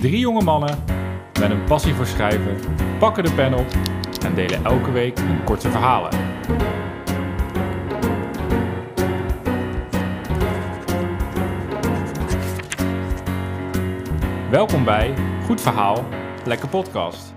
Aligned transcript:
Drie 0.00 0.18
jonge 0.18 0.44
mannen 0.44 0.78
met 1.40 1.50
een 1.50 1.64
passie 1.64 1.94
voor 1.94 2.06
schrijven 2.06 2.56
pakken 2.98 3.24
de 3.24 3.32
pen 3.32 3.54
op 3.54 3.66
en 4.24 4.34
delen 4.34 4.64
elke 4.64 4.90
week 4.90 5.18
een 5.18 5.44
korte 5.44 5.70
verhalen. 5.70 6.10
Welkom 14.50 14.84
bij 14.84 15.14
Goed 15.44 15.60
Verhaal, 15.60 16.04
Lekker 16.44 16.68
Podcast. 16.68 17.34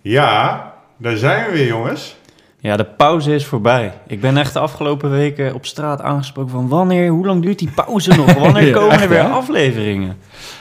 Ja, 0.00 0.74
daar 0.96 1.16
zijn 1.16 1.46
we 1.46 1.52
weer, 1.52 1.66
jongens. 1.66 2.16
Ja, 2.64 2.76
de 2.76 2.84
pauze 2.84 3.34
is 3.34 3.46
voorbij. 3.46 3.92
Ik 4.06 4.20
ben 4.20 4.36
echt 4.36 4.52
de 4.52 4.58
afgelopen 4.58 5.10
weken 5.10 5.54
op 5.54 5.66
straat 5.66 6.00
aangesproken 6.00 6.50
van 6.50 6.68
wanneer, 6.68 7.08
hoe 7.08 7.26
lang 7.26 7.42
duurt 7.42 7.58
die 7.58 7.70
pauze 7.74 8.16
nog? 8.16 8.34
Wanneer 8.44 8.72
komen 8.72 9.00
er 9.00 9.08
weer 9.08 9.22
hè? 9.22 9.28
afleveringen? 9.28 10.16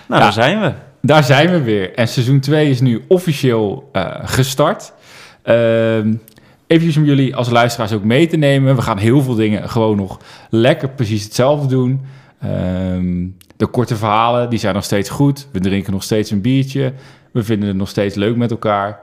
Nou, 0.07 0.19
Ja. 0.19 0.19
daar 0.19 0.33
zijn 0.33 0.61
we. 0.61 0.73
Daar 1.01 1.23
zijn 1.23 1.49
we 1.49 1.61
weer. 1.61 1.93
En 1.95 2.07
seizoen 2.07 2.39
2 2.39 2.69
is 2.69 2.81
nu 2.81 3.03
officieel 3.07 3.89
eh, 3.91 4.05
gestart. 4.23 4.93
Ehm 5.43 6.13
even 6.67 7.01
om 7.01 7.07
jullie 7.07 7.35
als 7.35 7.49
luisteraars 7.49 7.93
ook 7.93 8.03
mee 8.03 8.27
te 8.27 8.37
nemen. 8.37 8.75
We 8.75 8.81
gaan 8.81 8.97
heel 8.97 9.21
veel 9.21 9.35
dingen 9.35 9.69
gewoon 9.69 9.97
nog 9.97 10.19
lekker 10.49 10.89
precies 10.89 11.23
hetzelfde 11.23 11.67
doen. 11.67 12.01
Ehm, 12.41 13.27
de 13.55 13.65
korte 13.65 13.95
verhalen, 13.95 14.49
die 14.49 14.59
zijn 14.59 14.73
nog 14.73 14.83
steeds 14.83 15.09
goed. 15.09 15.47
We 15.51 15.59
drinken 15.59 15.93
nog 15.93 16.03
steeds 16.03 16.31
een 16.31 16.41
biertje. 16.41 16.93
We 17.31 17.43
vinden 17.43 17.67
het 17.67 17.77
nog 17.77 17.89
steeds 17.89 18.15
leuk 18.15 18.35
met 18.35 18.51
elkaar. 18.51 18.99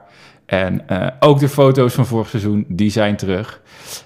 En 0.50 0.88
eh, 0.88 1.06
ook 1.20 1.38
de 1.38 1.48
foto's 1.48 1.94
van 1.94 2.06
vorig 2.06 2.28
seizoen, 2.28 2.64
die 2.68 2.90
zijn 2.90 3.16
terug. 3.16 3.60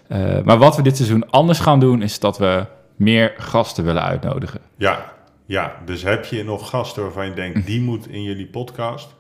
Eh, 0.09 0.41
maar 0.45 0.59
wat 0.59 0.77
we 0.77 0.83
dit 0.83 0.97
seizoen 0.97 1.31
anders 1.31 1.59
gaan 1.59 1.81
doen, 1.81 2.03
is 2.03 2.19
dat 2.19 2.39
we 2.39 2.65
meer 2.97 3.35
gasten 3.39 3.85
willen 3.85 4.03
uitnodigen. 4.03 4.61
Ja, 4.77 5.13
ja, 5.47 5.75
dus 5.85 6.03
heb 6.03 6.25
je 6.25 6.45
nog 6.45 6.69
gasten 6.69 7.03
waarvan 7.03 7.27
je 7.27 7.35
denkt, 7.35 7.67
die 7.67 7.81
moet 7.81 8.09
in 8.09 8.23
jullie 8.23 8.47
podcast. 8.47 9.15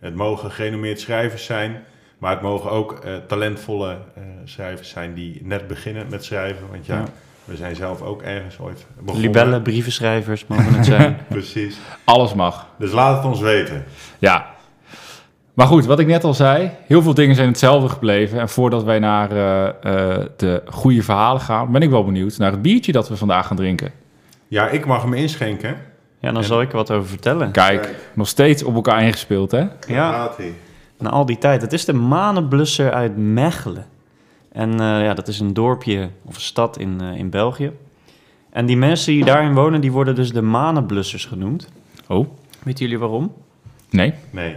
Het 0.00 0.14
mogen 0.14 0.50
gerenommeerd 0.50 1.00
schrijvers 1.00 1.44
zijn, 1.44 1.82
maar 2.18 2.30
het 2.30 2.42
mogen 2.42 2.70
ook 2.70 2.92
eh, 2.92 3.12
talentvolle 3.28 3.90
eh, 3.90 4.22
schrijvers 4.44 4.88
zijn 4.88 5.14
die 5.14 5.40
net 5.44 5.66
beginnen 5.66 6.06
met 6.10 6.24
schrijven. 6.24 6.66
Want 6.70 6.86
ja, 6.86 6.96
Ja. 6.96 7.04
we 7.44 7.56
zijn 7.56 7.76
zelf 7.76 8.02
ook 8.02 8.22
ergens 8.22 8.58
ooit 8.58 8.86
begonnen. 8.98 9.22
Libellen, 9.22 9.62
brievenschrijvers 9.62 10.46
mogen 10.46 10.74
het 10.74 10.86
zijn. 10.86 11.18
Precies. 11.28 11.78
Alles 12.04 12.34
mag. 12.34 12.66
Dus 12.78 12.92
laat 12.92 13.16
het 13.16 13.24
ons 13.24 13.40
weten. 13.40 13.84
Ja. 14.18 14.49
Maar 15.54 15.66
goed, 15.66 15.86
wat 15.86 15.98
ik 15.98 16.06
net 16.06 16.24
al 16.24 16.34
zei, 16.34 16.70
heel 16.86 17.02
veel 17.02 17.14
dingen 17.14 17.34
zijn 17.34 17.48
hetzelfde 17.48 17.88
gebleven. 17.88 18.40
En 18.40 18.48
voordat 18.48 18.84
wij 18.84 18.98
naar 18.98 19.30
eh, 19.30 19.66
eh, 19.68 20.26
de 20.36 20.62
goede 20.66 21.02
verhalen 21.02 21.40
gaan, 21.40 21.72
ben 21.72 21.82
ik 21.82 21.90
wel 21.90 22.04
benieuwd 22.04 22.38
naar 22.38 22.50
het 22.50 22.62
biertje 22.62 22.92
dat 22.92 23.08
we 23.08 23.16
vandaag 23.16 23.46
gaan 23.46 23.56
drinken. 23.56 23.92
Ja, 24.48 24.68
ik 24.68 24.86
mag 24.86 25.02
hem 25.02 25.14
inschenken. 25.14 25.76
Ja, 26.20 26.32
dan 26.32 26.44
zal 26.44 26.60
ik 26.60 26.70
er 26.70 26.76
wat 26.76 26.90
over 26.90 27.08
vertellen. 27.08 27.50
Kijk, 27.50 27.82
Kijk. 27.82 28.10
nog 28.14 28.28
steeds 28.28 28.62
op 28.62 28.74
elkaar 28.74 29.02
ingespeeld, 29.02 29.50
hè? 29.50 29.66
Ja. 29.86 30.30
Na 30.98 31.10
al 31.10 31.26
die 31.26 31.38
tijd. 31.38 31.62
Het 31.62 31.72
is 31.72 31.84
de 31.84 31.92
Manenblusser 31.92 32.92
uit 32.92 33.16
Mechelen. 33.16 33.86
En 34.52 34.70
eh, 34.72 35.02
ja, 35.02 35.14
dat 35.14 35.28
is 35.28 35.40
een 35.40 35.54
dorpje 35.54 36.08
of 36.24 36.34
een 36.34 36.40
stad 36.40 36.78
in, 36.78 37.00
eh, 37.00 37.18
in 37.18 37.30
België. 37.30 37.72
En 38.50 38.66
die 38.66 38.76
mensen 38.76 39.12
die 39.12 39.24
daarin 39.24 39.54
wonen, 39.54 39.80
die 39.80 39.92
worden 39.92 40.14
dus 40.14 40.32
de 40.32 40.42
Manenblussers 40.42 41.24
genoemd. 41.24 41.68
Oh, 42.08 42.28
Weten 42.62 42.84
jullie 42.84 42.98
waarom? 42.98 43.32
nee. 43.90 44.14
Nee. 44.30 44.56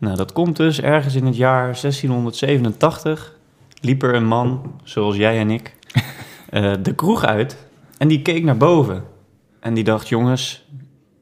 Nou, 0.00 0.16
dat 0.16 0.32
komt 0.32 0.56
dus 0.56 0.80
ergens 0.80 1.14
in 1.14 1.26
het 1.26 1.36
jaar 1.36 1.62
1687. 1.62 3.36
Liep 3.80 4.02
er 4.02 4.14
een 4.14 4.26
man, 4.26 4.80
zoals 4.82 5.16
jij 5.16 5.38
en 5.38 5.50
ik, 5.50 5.76
eh, 6.50 6.72
de 6.82 6.94
kroeg 6.94 7.24
uit. 7.24 7.66
En 7.98 8.08
die 8.08 8.22
keek 8.22 8.44
naar 8.44 8.56
boven. 8.56 9.04
En 9.60 9.74
die 9.74 9.84
dacht, 9.84 10.08
jongens, 10.08 10.66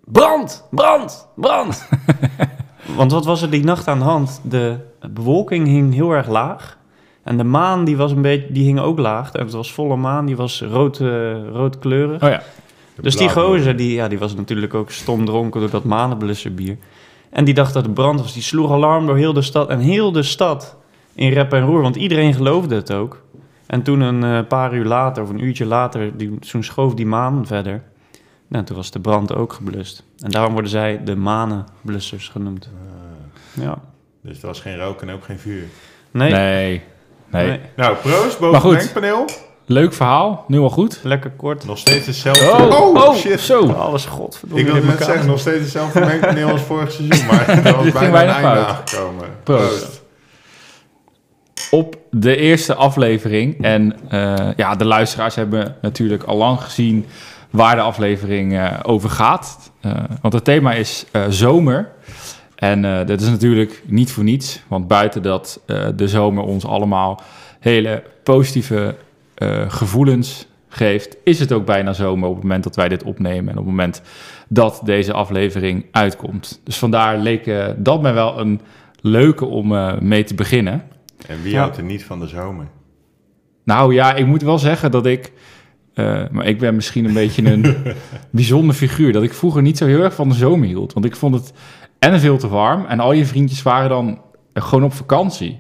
brand, 0.04 0.66
brand, 0.70 1.28
brand. 1.34 1.88
Want 2.96 3.12
wat 3.12 3.24
was 3.24 3.42
er 3.42 3.50
die 3.50 3.64
nacht 3.64 3.88
aan 3.88 3.98
de 3.98 4.04
hand? 4.04 4.40
De 4.44 4.76
bewolking 5.10 5.66
hing 5.66 5.94
heel 5.94 6.10
erg 6.10 6.28
laag. 6.28 6.78
En 7.22 7.36
de 7.36 7.44
maan 7.44 7.84
die 7.84 7.96
was 7.96 8.12
een 8.12 8.22
beetje, 8.22 8.52
die 8.52 8.64
hing 8.64 8.80
ook 8.80 8.98
laag. 8.98 9.32
En 9.32 9.44
het 9.44 9.52
was 9.52 9.72
volle 9.72 9.96
maan, 9.96 10.26
die 10.26 10.36
was 10.36 10.62
rood, 10.62 11.00
eh, 11.00 11.48
roodkleurig. 11.48 12.22
Oh 12.22 12.28
ja. 12.28 12.42
Dus 13.00 13.16
die 13.16 13.28
gozer, 13.28 13.76
die, 13.76 13.92
ja, 13.92 14.08
die 14.08 14.18
was 14.18 14.34
natuurlijk 14.34 14.74
ook 14.74 14.90
stom 14.90 15.24
dronken 15.24 15.60
door 15.60 15.70
dat 15.70 15.84
manenblusserbier. 15.84 16.76
En 17.30 17.44
die 17.44 17.54
dacht 17.54 17.72
dat 17.74 17.84
het 17.84 17.94
brand 17.94 18.20
was. 18.20 18.32
Die 18.32 18.42
sloeg 18.42 18.72
alarm 18.72 19.06
door 19.06 19.16
heel 19.16 19.32
de 19.32 19.42
stad. 19.42 19.68
En 19.68 19.78
heel 19.78 20.12
de 20.12 20.22
stad 20.22 20.76
in 21.14 21.32
rep 21.32 21.52
en 21.52 21.64
roer. 21.66 21.82
Want 21.82 21.96
iedereen 21.96 22.34
geloofde 22.34 22.74
het 22.74 22.92
ook. 22.92 23.22
En 23.66 23.82
toen 23.82 24.00
een 24.00 24.24
eh, 24.24 24.48
paar 24.48 24.74
uur 24.74 24.84
later, 24.84 25.22
of 25.22 25.28
een 25.28 25.44
uurtje 25.44 25.66
later, 25.66 26.16
die, 26.16 26.38
toen 26.38 26.64
schoof 26.64 26.94
die 26.94 27.06
maan 27.06 27.46
verder. 27.46 27.82
Nou, 28.48 28.64
toen 28.64 28.76
was 28.76 28.90
de 28.90 29.00
brand 29.00 29.34
ook 29.34 29.52
geblust. 29.52 30.04
En 30.18 30.30
daarom 30.30 30.52
worden 30.52 30.70
zij 30.70 31.00
de 31.04 31.16
manenblussers 31.16 32.28
genoemd. 32.28 32.68
Ah, 33.56 33.62
Ja. 33.64 33.78
dus 34.20 34.40
er 34.40 34.46
was 34.46 34.60
geen 34.60 34.78
rook 34.78 35.02
en 35.02 35.10
ook 35.10 35.24
geen 35.24 35.38
vuur. 35.38 35.62
Nee. 36.10 36.32
Nee. 36.32 36.82
Nee. 37.30 37.46
nee. 37.48 37.60
Nou, 37.76 37.96
proost 37.96 38.38
boven 38.38 38.68
het 38.70 38.78
mengpaneel. 38.78 39.24
Leuk 39.70 39.92
verhaal, 39.92 40.44
nu 40.46 40.58
al 40.58 40.70
goed. 40.70 41.00
Lekker 41.02 41.30
kort. 41.30 41.64
Nog 41.64 41.78
steeds 41.78 42.06
hetzelfde. 42.06 42.50
Oh, 42.50 42.94
oh, 42.94 43.14
shit. 43.14 43.40
zo. 43.40 43.72
Alles 43.72 44.04
godverdomme 44.04 44.64
Ik 44.64 44.72
wilde 44.72 44.86
net 44.86 45.04
zeggen, 45.04 45.26
nog 45.26 45.38
steeds 45.38 45.60
hetzelfde 45.60 46.00
mengpaneel 46.00 46.48
als 46.52 46.60
vorig 46.60 46.92
seizoen, 46.92 47.26
maar 47.26 47.48
er 47.64 47.76
was 47.76 47.84
ging 47.84 47.92
bijna 47.92 48.38
een 48.38 48.44
einde 48.44 48.66
aangekomen. 48.66 49.26
Proost. 49.42 50.02
Op 51.70 51.96
de 52.10 52.36
eerste 52.36 52.74
aflevering. 52.74 53.62
En 53.64 53.96
eh, 54.08 54.48
ja, 54.56 54.74
de 54.74 54.84
luisteraars 54.84 55.34
hebben 55.34 55.76
natuurlijk 55.82 56.22
al 56.22 56.36
lang 56.36 56.60
gezien 56.60 57.06
waar 57.50 57.74
de 57.76 57.82
aflevering 57.82 58.58
eh, 58.58 58.72
over 58.82 59.10
gaat. 59.10 59.70
Eh, 59.80 59.92
want 60.20 60.34
het 60.34 60.44
thema 60.44 60.72
is 60.72 61.04
eh, 61.10 61.24
zomer. 61.28 61.90
En 62.54 62.84
eh 62.84 63.06
dat 63.06 63.20
is 63.20 63.28
natuurlijk 63.28 63.82
niet 63.86 64.12
voor 64.12 64.24
niets. 64.24 64.60
Want 64.68 64.88
buiten 64.88 65.22
dat 65.22 65.60
eh, 65.66 65.86
de 65.94 66.08
zomer 66.08 66.44
ons 66.44 66.66
allemaal 66.66 67.20
hele 67.60 68.02
positieve 68.22 68.94
eh, 69.38 69.64
gevoelens 69.70 70.46
geeft, 70.68 71.16
is 71.24 71.38
het 71.40 71.52
ook 71.52 71.64
bijna 71.66 71.92
zomer 71.92 72.28
op 72.28 72.34
het 72.34 72.42
moment 72.42 72.64
dat 72.64 72.76
wij 72.76 72.88
dit 72.88 73.02
opnemen. 73.02 73.44
En 73.44 73.58
op 73.58 73.64
het 73.64 73.74
moment 73.74 74.02
dat 74.48 74.80
deze 74.84 75.12
aflevering 75.12 75.86
uitkomt. 75.90 76.60
Dus 76.64 76.76
vandaar 76.78 77.18
leek 77.18 77.46
eh, 77.46 77.66
dat 77.76 78.02
mij 78.02 78.14
wel 78.14 78.38
een 78.40 78.60
leuke 79.00 79.44
om 79.44 79.74
eh, 79.76 79.98
mee 79.98 80.24
te 80.24 80.34
beginnen. 80.34 80.82
En 81.26 81.42
wie 81.42 81.52
Ja. 81.52 81.58
houdt 81.60 81.76
er 81.76 81.82
niet 81.82 82.04
van 82.04 82.20
de 82.20 82.26
zomer? 82.26 82.66
Nou 83.64 83.94
ja, 83.94 84.14
ik 84.14 84.26
moet 84.26 84.42
wel 84.42 84.58
zeggen 84.58 84.90
dat 84.90 85.06
ik. 85.06 85.32
eh, 85.94 86.24
maar 86.30 86.46
ik 86.46 86.58
ben 86.58 86.74
misschien 86.74 87.04
een 87.04 87.12
beetje 87.14 87.50
een 87.50 87.76
bijzonder 88.30 88.74
figuur. 88.74 89.12
Dat 89.12 89.22
ik 89.22 89.32
vroeger 89.34 89.62
niet 89.62 89.78
zo 89.78 89.86
heel 89.86 90.02
erg 90.02 90.14
van 90.14 90.28
de 90.28 90.34
zomer 90.34 90.66
hield. 90.68 90.92
Want 90.92 91.06
ik 91.06 91.16
vond 91.16 91.34
het 91.34 91.52
en 91.98 92.20
veel 92.20 92.38
te 92.38 92.48
warm. 92.48 92.84
En 92.86 93.00
al 93.00 93.12
je 93.12 93.26
vriendjes 93.26 93.62
waren 93.62 93.88
dan 93.88 94.20
gewoon 94.54 94.84
op 94.84 94.92
vakantie. 94.92 95.58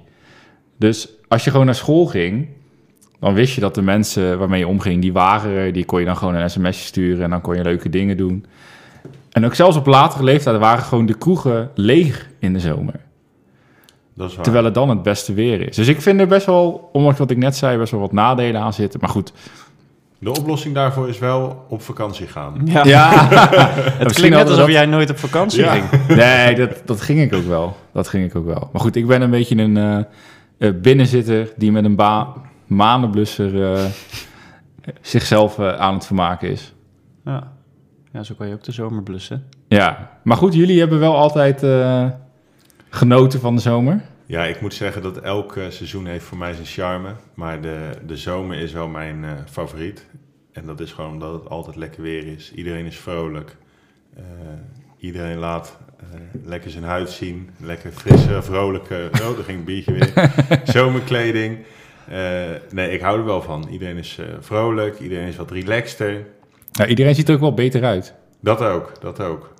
Dus 0.78 1.08
als 1.28 1.44
je 1.44 1.50
gewoon 1.50 1.66
naar 1.66 1.74
school 1.74 2.06
ging. 2.06 2.48
Dan 3.20 3.34
wist 3.34 3.54
je 3.54 3.60
dat 3.60 3.74
de 3.74 3.82
mensen 3.82 4.38
waarmee 4.38 4.58
je 4.58 4.68
omging, 4.68 5.00
die 5.02 5.12
waren 5.12 5.50
er. 5.50 5.72
Die 5.72 5.84
kon 5.84 6.00
je 6.00 6.06
dan 6.06 6.16
gewoon 6.16 6.34
een 6.34 6.50
sms'je 6.50 6.84
sturen. 6.86 7.24
En 7.24 7.30
dan 7.30 7.40
kon 7.40 7.54
je 7.56 7.62
leuke 7.62 7.88
dingen 7.88 8.16
doen. 8.16 8.44
En 9.32 9.44
ook 9.44 9.54
zelfs 9.54 9.76
op 9.76 9.86
latere 9.86 10.24
leeftijd 10.24 10.58
waren 10.58 10.84
gewoon 10.84 11.06
de 11.06 11.14
kroegen 11.14 11.70
leeg 11.74 12.28
in 12.38 12.52
de 12.52 12.60
zomer. 12.60 12.94
Dat 14.14 14.28
is 14.28 14.34
waar. 14.34 14.44
Terwijl 14.44 14.64
het 14.64 14.74
dan 14.74 14.88
het 14.88 15.02
beste 15.02 15.34
weer 15.34 15.68
is. 15.68 15.76
Dus 15.76 15.88
ik 15.88 16.00
vind 16.00 16.20
er 16.20 16.26
best 16.26 16.46
wel, 16.46 16.88
ondanks 16.92 17.18
wat 17.18 17.30
ik 17.30 17.36
net 17.36 17.56
zei, 17.56 17.78
best 17.78 17.90
wel 17.90 18.00
wat 18.00 18.12
nadelen 18.12 18.60
aan 18.60 18.72
zitten. 18.72 19.00
Maar 19.00 19.08
goed. 19.08 19.32
De 20.18 20.30
oplossing 20.30 20.74
daarvoor 20.74 21.08
is 21.08 21.18
wel 21.18 21.64
op 21.68 21.82
vakantie 21.82 22.26
gaan. 22.26 22.60
Ja. 22.64 22.84
Ja, 22.84 23.28
Het 24.04 24.12
klinkt 24.12 24.36
net 24.36 24.48
alsof 24.48 24.68
jij 24.68 24.86
nooit 24.86 25.10
op 25.10 25.18
vakantie 25.18 25.62
Ja. 25.62 25.72
ging. 25.72 25.84
Nee, 26.16 26.54
dat, 26.54 26.82
dat 26.84 27.00
ging 27.00 27.20
ik 27.20 27.34
ook 27.34 27.46
wel. 27.46 27.76
Dat 27.92 28.08
ging 28.08 28.24
ik 28.24 28.36
ook 28.36 28.46
wel. 28.46 28.68
Maar 28.72 28.80
goed, 28.80 28.96
ik 28.96 29.06
ben 29.06 29.22
een 29.22 29.30
beetje 29.30 29.56
een 29.56 29.76
eh, 29.76 29.98
eh, 30.68 30.74
binnenzitter 30.80 31.52
die 31.56 31.72
met 31.72 31.84
een 31.84 31.96
ba 31.96 32.26
manenblusser 32.68 33.74
eh, 33.74 33.84
zichzelf 35.00 35.58
eh, 35.58 35.76
aan 35.76 35.94
het 35.94 36.06
vermaken 36.06 36.50
is. 36.50 36.74
Ja. 37.24 37.52
ja, 38.12 38.22
zo 38.22 38.34
kan 38.34 38.48
je 38.48 38.54
ook 38.54 38.64
de 38.64 38.72
zomer 38.72 39.02
blussen. 39.02 39.44
Ja, 39.68 40.18
maar 40.22 40.36
goed, 40.36 40.54
jullie 40.54 40.78
hebben 40.78 40.98
wel 40.98 41.16
altijd 41.16 41.62
eh, 41.62 42.06
genoten 42.88 43.40
van 43.40 43.54
de 43.54 43.60
zomer. 43.60 44.02
Ja, 44.28 44.44
ik 44.44 44.60
moet 44.60 44.74
zeggen 44.74 45.02
dat 45.02 45.20
elk 45.20 45.58
seizoen 45.68 46.06
heeft 46.06 46.24
voor 46.24 46.38
mij 46.38 46.52
zijn 46.52 46.66
charme. 46.66 47.14
Maar 47.34 47.60
de, 47.60 47.90
de 48.06 48.16
zomer 48.16 48.58
is 48.58 48.72
wel 48.72 48.88
mijn 48.88 49.24
eh, 49.24 49.30
favoriet. 49.50 50.06
En 50.52 50.66
dat 50.66 50.80
is 50.80 50.92
gewoon 50.92 51.12
omdat 51.12 51.32
het 51.32 51.48
altijd 51.48 51.76
lekker 51.76 52.02
weer 52.02 52.26
is. 52.26 52.52
Iedereen 52.54 52.86
is 52.86 52.96
vrolijk. 52.96 53.56
Eh, 54.16 54.22
iedereen 54.98 55.38
laat 55.38 55.78
eh, 55.98 56.20
lekker 56.44 56.70
zijn 56.70 56.84
huid 56.84 57.10
zien. 57.10 57.50
Lekker 57.60 57.92
frisse, 57.92 58.42
vrolijke... 58.42 59.08
Oh, 59.12 59.18
daar 59.36 59.44
ging 59.44 59.58
een 59.58 59.64
biertje 59.64 59.92
weer. 59.92 60.32
Zomerkleding. 60.76 61.58
Eh, 62.10 62.18
nee, 62.70 62.90
ik 62.90 63.00
hou 63.00 63.18
er 63.18 63.24
wel 63.24 63.42
van. 63.42 63.66
Iedereen 63.70 63.96
is 63.96 64.16
eh, 64.20 64.26
vrolijk. 64.40 64.98
Iedereen 65.00 65.26
is 65.26 65.36
wat 65.36 65.50
relaxter. 65.50 66.24
Ja, 66.72 66.86
iedereen 66.86 67.14
ziet 67.14 67.28
er 67.28 67.34
ook 67.34 67.40
wel 67.40 67.54
beter 67.54 67.84
uit. 67.84 68.14
Dat 68.40 68.62
ook, 68.62 68.92
dat 69.00 69.20
ook. 69.20 69.52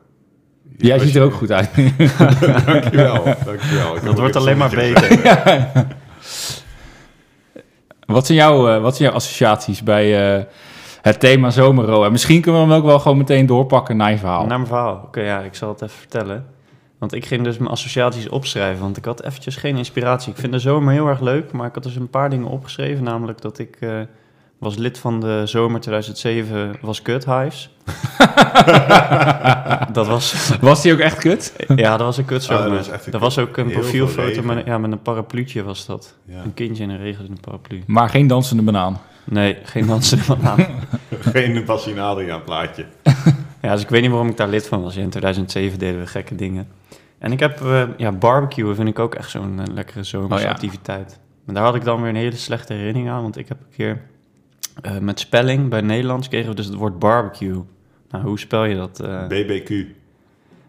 Jij 0.76 0.98
ziet 0.98 1.12
je- 1.12 1.18
er 1.18 1.24
ook 1.24 1.32
goed 1.34 1.50
uit. 1.52 1.70
Dankjewel, 2.66 3.24
dankjewel. 3.44 3.96
Ik 3.96 4.04
Dat 4.04 4.18
wordt 4.18 4.36
alleen 4.36 4.56
maar 4.56 4.70
beter. 4.70 5.16
Wat 8.06 8.26
zijn, 8.26 8.38
jouw, 8.38 8.68
eh, 8.68 8.82
wat 8.82 8.96
zijn 8.96 9.08
jouw 9.08 9.18
associaties 9.18 9.82
bij, 9.82 10.36
eh, 10.38 10.44
het 11.02 11.20
thema 11.20 11.50
zomerro. 11.50 12.04
En 12.04 12.12
misschien 12.12 12.40
kunnen 12.40 12.60
we 12.62 12.66
hem 12.68 12.76
ook 12.78 12.84
wel 12.86 12.98
gewoon 12.98 13.16
meteen 13.18 13.46
doorpakken 13.46 13.96
naar 13.96 14.10
je 14.10 14.18
verhaal. 14.18 14.38
Naar 14.46 14.56
mijn 14.56 14.66
verhaal. 14.66 15.02
Oké, 15.06 15.20
ja, 15.20 15.40
ik 15.40 15.54
zal 15.54 15.68
het 15.68 15.82
even 15.82 15.96
vertellen. 15.98 16.46
Want 16.98 17.14
ik 17.14 17.26
ging 17.26 17.44
dus 17.44 17.58
mijn 17.58 17.70
associaties 17.70 18.28
opschrijven, 18.28 18.82
want 18.82 18.96
ik 18.96 19.04
had 19.04 19.24
eventjes 19.24 19.56
geen 19.56 19.76
inspiratie. 19.76 20.32
Ik 20.32 20.38
vind 20.38 20.52
de 20.52 20.58
zomer 20.58 20.92
heel 20.92 21.08
erg 21.08 21.20
leuk, 21.20 21.52
maar 21.52 21.66
ik 21.66 21.74
had 21.74 21.82
dus 21.82 21.96
een 21.96 22.10
paar 22.10 22.30
dingen 22.30 22.46
opgeschreven. 22.46 23.04
Namelijk 23.04 23.40
dat 23.40 23.58
ik 23.58 23.76
eh, 23.80 24.00
was 24.58 24.76
lid 24.76 24.98
van 24.98 25.20
de 25.20 25.42
zomer 25.44 25.80
2007, 25.80 26.76
was 26.80 27.02
Kut 27.02 27.24
Hives. 27.24 27.70
dat 29.92 30.06
was, 30.06 30.52
Was 30.60 30.82
die 30.82 30.92
ook 30.92 30.98
echt 30.98 31.18
kut? 31.18 31.54
ja, 31.76 31.90
dat 31.90 32.06
was 32.06 32.16
een 32.16 32.24
kutzomer. 32.24 32.78
Ah, 32.78 32.98
dat 33.10 33.20
was 33.20 33.38
ook 33.38 33.56
een 33.56 33.70
profielfoto 33.70 34.42
met, 34.42 34.66
ja, 34.66 34.78
met 34.78 34.92
een 34.92 35.02
parapluutje 35.02 35.62
was 35.62 35.86
dat. 35.86 36.14
Ja. 36.24 36.42
Een 36.42 36.54
kindje 36.54 36.82
in 36.82 36.90
een 36.90 36.98
regen 36.98 37.24
in 37.24 37.30
een 37.30 37.40
paraplu. 37.40 37.82
Maar 37.86 38.08
geen 38.08 38.26
dansende 38.26 38.62
banaan. 38.62 39.00
Nee, 39.24 39.56
geen 39.62 39.86
dansen 39.86 40.20
aan. 40.42 40.66
Geen 41.20 41.64
Bassin 41.64 41.98
Adriaan 41.98 42.44
plaatje. 42.44 42.84
Ja, 43.62 43.72
dus 43.72 43.82
ik 43.82 43.88
weet 43.88 44.00
niet 44.02 44.10
waarom 44.10 44.28
ik 44.28 44.36
daar 44.36 44.48
lid 44.48 44.66
van 44.68 44.82
was. 44.82 44.94
Ja, 44.94 45.02
in 45.02 45.10
2007 45.10 45.78
deden 45.78 46.00
we 46.00 46.06
gekke 46.06 46.34
dingen. 46.34 46.68
En 47.18 47.32
ik 47.32 47.40
heb, 47.40 47.60
eh, 47.60 47.82
ja, 47.96 48.12
barbecuen 48.12 48.74
vind 48.74 48.88
ik 48.88 48.98
ook 48.98 49.14
echt 49.14 49.30
zo'n 49.30 49.60
eh, 49.60 49.74
lekkere 49.74 50.02
zomerse 50.02 50.34
Oh 50.48 50.60
ja. 50.60 50.98
Maar 51.44 51.54
daar 51.54 51.64
had 51.64 51.74
ik 51.74 51.84
dan 51.84 52.00
weer 52.00 52.08
een 52.10 52.16
hele 52.16 52.36
slechte 52.36 52.72
herinnering 52.72 53.10
aan, 53.10 53.22
want 53.22 53.36
ik 53.36 53.48
heb 53.48 53.58
een 53.60 53.76
keer 53.76 54.00
eh, 54.82 54.98
met 54.98 55.20
spelling 55.20 55.68
bij 55.68 55.80
Nederlands 55.80 56.28
kregen 56.28 56.48
we 56.50 56.54
dus 56.54 56.66
het 56.66 56.74
woord 56.74 56.98
barbecue. 56.98 57.64
Nou, 58.10 58.24
hoe 58.24 58.38
spel 58.38 58.64
je 58.64 58.76
dat? 58.76 59.00
eh? 59.00 59.26
BBQ. 59.26 59.70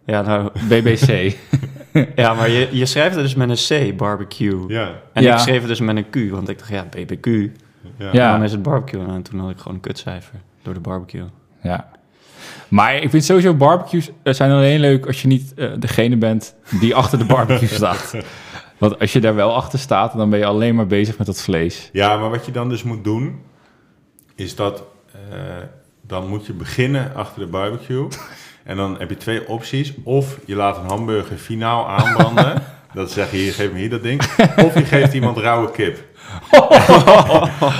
ja, 0.06 0.22
nou, 0.22 0.50
BBC. 0.70 1.36
ja, 2.16 2.34
maar 2.34 2.50
je, 2.50 2.68
je 2.72 2.86
schrijft 2.86 3.16
het 3.16 3.24
dus 3.24 3.36
met 3.36 3.50
een 3.70 3.92
C, 3.94 3.98
barbecue. 3.98 4.68
Ja. 4.68 4.92
En 5.14 5.24
Ja. 5.24 5.34
ik 5.34 5.40
schreef 5.40 5.60
het 5.60 5.68
dus 5.68 5.80
met 5.80 5.96
een 5.98 6.10
Q, 6.10 6.32
want 6.32 6.50
ik 6.50 6.58
dacht, 6.58 6.70
ja, 6.70 6.86
BBQ. 6.86 7.26
Ja. 7.98 8.10
Ja. 8.12 8.32
Dan 8.32 8.44
is 8.44 8.52
het 8.52 8.62
barbecue. 8.64 9.06
En 9.08 9.22
toen 9.22 9.40
had 9.40 9.50
ik 9.50 9.58
gewoon 9.58 9.74
een 9.74 9.80
kutcijfer 9.80 10.40
door 10.62 10.74
de 10.74 10.80
barbecue. 10.80 11.26
Ja. 11.62 11.90
Maar 12.70 12.96
ik 12.96 13.10
vind 13.10 13.24
sowieso 13.24 13.54
barbecues 13.54 14.10
eh, 14.24 14.34
zijn 14.34 14.52
alleen 14.52 14.80
leuk 14.80 15.06
als 15.06 15.22
je 15.22 15.28
niet 15.28 15.54
eh, 15.54 15.72
degene 15.80 16.18
bent 16.18 16.56
die 16.80 16.96
achter 16.96 17.18
de 17.18 17.26
barbecue 17.26 17.68
staat. 17.82 18.16
Want 18.78 19.00
als 19.00 19.14
je 19.14 19.20
daar 19.20 19.36
wel 19.36 19.56
achter 19.56 19.80
staat, 19.80 20.18
dan 20.18 20.30
ben 20.30 20.40
je 20.40 20.46
alleen 20.46 20.76
maar 20.76 20.88
bezig 20.88 21.18
met 21.18 21.28
dat 21.28 21.42
vlees. 21.42 21.90
Ja, 21.94 22.18
maar 22.18 22.30
wat 22.30 22.46
je 22.46 22.52
dan 22.52 22.70
dus 22.70 22.84
moet 22.84 23.04
doen, 23.04 23.42
is 24.36 24.56
dat 24.56 24.84
eh, 25.12 25.20
dan 26.02 26.28
moet 26.28 26.46
je 26.46 26.54
beginnen 26.54 27.16
achter 27.16 27.40
de 27.40 27.48
barbecue. 27.48 28.08
En 28.64 28.78
dan 28.78 28.96
heb 29.00 29.10
je 29.10 29.18
twee 29.18 29.48
opties. 29.48 29.94
Of 30.04 30.40
je 30.46 30.56
laat 30.56 30.78
een 30.78 30.90
hamburger 30.90 31.38
finaal 31.38 31.88
aanbranden. 31.88 32.62
dat 32.94 33.12
zeg 33.12 33.32
je, 33.32 33.38
hier, 33.38 33.54
geef 33.54 33.72
me 33.72 33.78
hier 33.78 33.90
dat 33.90 34.04
ding. 34.04 34.22
Of 34.66 34.74
je 34.74 34.86
geeft 34.86 35.14
iemand 35.14 35.38
rauwe 35.38 35.72
kip. 35.72 35.98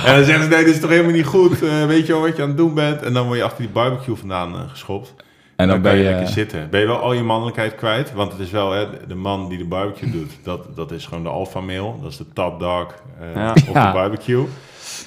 en 0.06 0.14
dan 0.14 0.24
zeggen 0.24 0.42
ze, 0.42 0.48
nee, 0.48 0.64
dit 0.64 0.74
is 0.74 0.80
toch 0.80 0.90
helemaal 0.90 1.12
niet 1.12 1.26
goed. 1.26 1.62
Eh, 1.62 1.86
weet 1.86 2.06
je 2.06 2.12
wel 2.12 2.22
wat 2.22 2.36
je 2.36 2.42
aan 2.42 2.48
het 2.48 2.56
doen 2.56 2.74
bent? 2.74 3.02
En 3.02 3.12
dan 3.12 3.26
word 3.26 3.38
je 3.38 3.44
achter 3.44 3.58
die 3.62 3.70
barbecue 3.72 4.16
vandaan 4.16 4.54
eh, 4.54 4.60
geschopt. 4.68 5.14
En 5.56 5.68
dan, 5.68 5.82
ben 5.82 5.96
je... 5.96 6.02
lekker 6.04 6.26
zitten. 6.26 6.70
Ben 6.70 6.80
je 6.80 6.86
wel 6.86 6.98
al 6.98 7.12
je 7.12 7.22
mannelijkheid 7.22 7.74
kwijt? 7.74 8.12
Want 8.12 8.32
het 8.32 8.40
is 8.40 8.50
wel 8.50 8.70
hè, 8.72 8.86
de 9.06 9.14
man 9.14 9.48
die 9.48 9.58
de 9.58 9.64
barbecue 9.64 10.10
doet. 10.18 10.32
Dat, 10.42 10.76
dat 10.76 10.90
is 10.90 11.06
gewoon 11.06 11.22
de 11.22 11.28
alpha 11.28 11.60
male. 11.60 11.94
Dat 12.02 12.10
is 12.10 12.16
de 12.16 12.32
top 12.32 12.60
dog 12.60 12.94
eh, 13.20 13.34
Ja. 13.34 13.50
op 13.50 13.74
de 13.74 13.90
barbecue. 13.92 14.44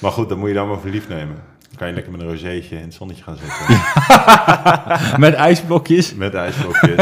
Maar 0.00 0.10
goed, 0.10 0.28
dan 0.28 0.38
moet 0.38 0.48
je 0.48 0.54
dan 0.54 0.68
maar 0.68 0.78
voor 0.78 0.90
lief 0.90 1.08
nemen. 1.08 1.36
Kan 1.84 1.92
je 1.92 1.98
lekker 2.00 2.18
met 2.18 2.26
een 2.26 2.34
rozeetje 2.34 2.76
in 2.76 2.82
het 2.82 2.94
zonnetje 2.94 3.22
gaan 3.22 3.36
zitten. 3.36 3.80
Met 5.24 5.34
ijsblokjes. 5.34 6.14
met 6.14 6.34
ijsblokjes. 6.34 6.96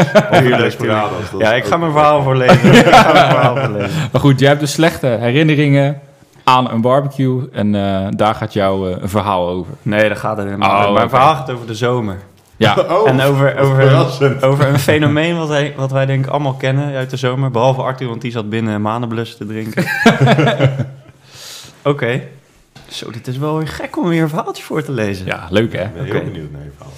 Desperados. 0.57 1.23
Ja, 1.37 1.53
ik 1.53 1.65
ga 1.65 1.77
mijn 1.77 1.91
verhaal 1.91 2.23
voorlezen. 2.23 2.73
ik 2.73 2.85
ga 2.85 3.13
mijn 3.13 3.29
verhaal 3.29 3.55
voorlezen. 3.65 4.09
Maar 4.11 4.21
goed, 4.21 4.39
jij 4.39 4.47
hebt 4.47 4.59
dus 4.59 4.71
slechte 4.71 5.07
herinneringen 5.07 5.99
aan 6.43 6.71
een 6.71 6.81
barbecue. 6.81 7.49
En 7.51 7.75
eh, 7.75 8.07
daar 8.09 8.35
gaat 8.35 8.53
jouw 8.53 8.89
eh, 8.89 8.97
verhaal 9.03 9.49
over. 9.49 9.73
Nee, 9.81 10.09
dat 10.09 10.17
gaat 10.17 10.37
helemaal 10.37 10.87
Oh. 10.87 10.93
Mijn 10.93 11.09
verhaal 11.09 11.35
gaat 11.35 11.51
over 11.51 11.67
de 11.67 11.75
zomer. 11.75 12.17
Ja, 12.57 12.75
Oh, 12.89 13.09
en 13.09 13.21
over, 13.21 13.57
over, 13.57 14.45
over 14.45 14.67
een 14.67 14.79
fenomeen 14.79 15.37
wat 15.37 15.47
wij, 15.47 15.73
wat 15.77 15.91
wij 15.91 16.05
denk 16.05 16.25
ik 16.25 16.31
allemaal 16.31 16.53
kennen 16.53 16.95
uit 16.95 17.09
de 17.09 17.17
zomer. 17.17 17.51
Behalve 17.51 17.81
Arthur, 17.81 18.07
want 18.07 18.21
die 18.21 18.31
zat 18.31 18.49
binnen 18.49 18.81
manenblus 18.81 19.37
te 19.37 19.45
drinken. 19.45 19.85
Oké. 21.83 22.21
Zo, 22.93 23.11
dit 23.11 23.27
is 23.27 23.37
wel 23.37 23.57
weer 23.57 23.67
gek 23.67 23.97
om 23.97 24.07
weer 24.07 24.21
een 24.21 24.29
verhaaltje 24.29 24.63
voor 24.63 24.83
te 24.83 24.91
lezen. 24.91 25.25
ja 25.25 25.47
leuk 25.49 25.73
hè? 25.73 25.83
Ik 25.83 25.93
ben 25.93 26.03
heel 26.05 26.23
benieuwd 26.23 26.51
naar 26.51 26.63
je 26.63 26.71
verhaal. 26.75 26.93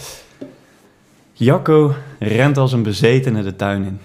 Jacco 1.33 1.95
rent 2.19 2.57
als 2.57 2.71
een 2.71 2.83
bezetene 2.83 3.43
de 3.43 3.55
tuin 3.55 3.83
in. 3.83 3.99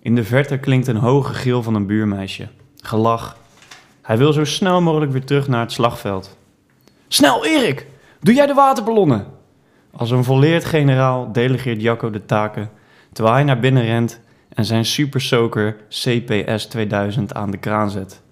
In 0.00 0.14
de 0.14 0.24
verte 0.24 0.58
klinkt 0.58 0.86
een 0.86 0.96
hoge 0.96 1.34
gil 1.34 1.62
van 1.62 1.74
een 1.74 1.86
buurmeisje. 1.86 2.48
Gelach. 2.76 3.36
Hij 4.02 4.18
wil 4.18 4.32
zo 4.32 4.44
snel 4.44 4.80
mogelijk 4.80 5.12
weer 5.12 5.24
terug 5.24 5.48
naar 5.48 5.60
het 5.60 5.72
slagveld. 5.72 6.36
Snel, 7.08 7.46
Erik! 7.46 7.86
Doe 8.20 8.34
jij 8.34 8.46
de 8.46 8.54
waterballonnen? 8.54 9.26
Als 9.92 10.10
een 10.10 10.24
volleerd 10.24 10.64
generaal 10.64 11.32
delegeert 11.32 11.82
Jacco 11.82 12.10
de 12.10 12.24
taken, 12.24 12.70
terwijl 13.12 13.36
hij 13.36 13.44
naar 13.44 13.60
binnen 13.60 13.84
rent 13.84 14.20
en 14.48 14.64
zijn 14.64 14.84
supersoaker 14.84 15.76
CPS 15.88 16.66
2000 16.66 17.34
aan 17.34 17.50
de 17.50 17.58
kraan 17.58 17.90
zet. 17.90 18.22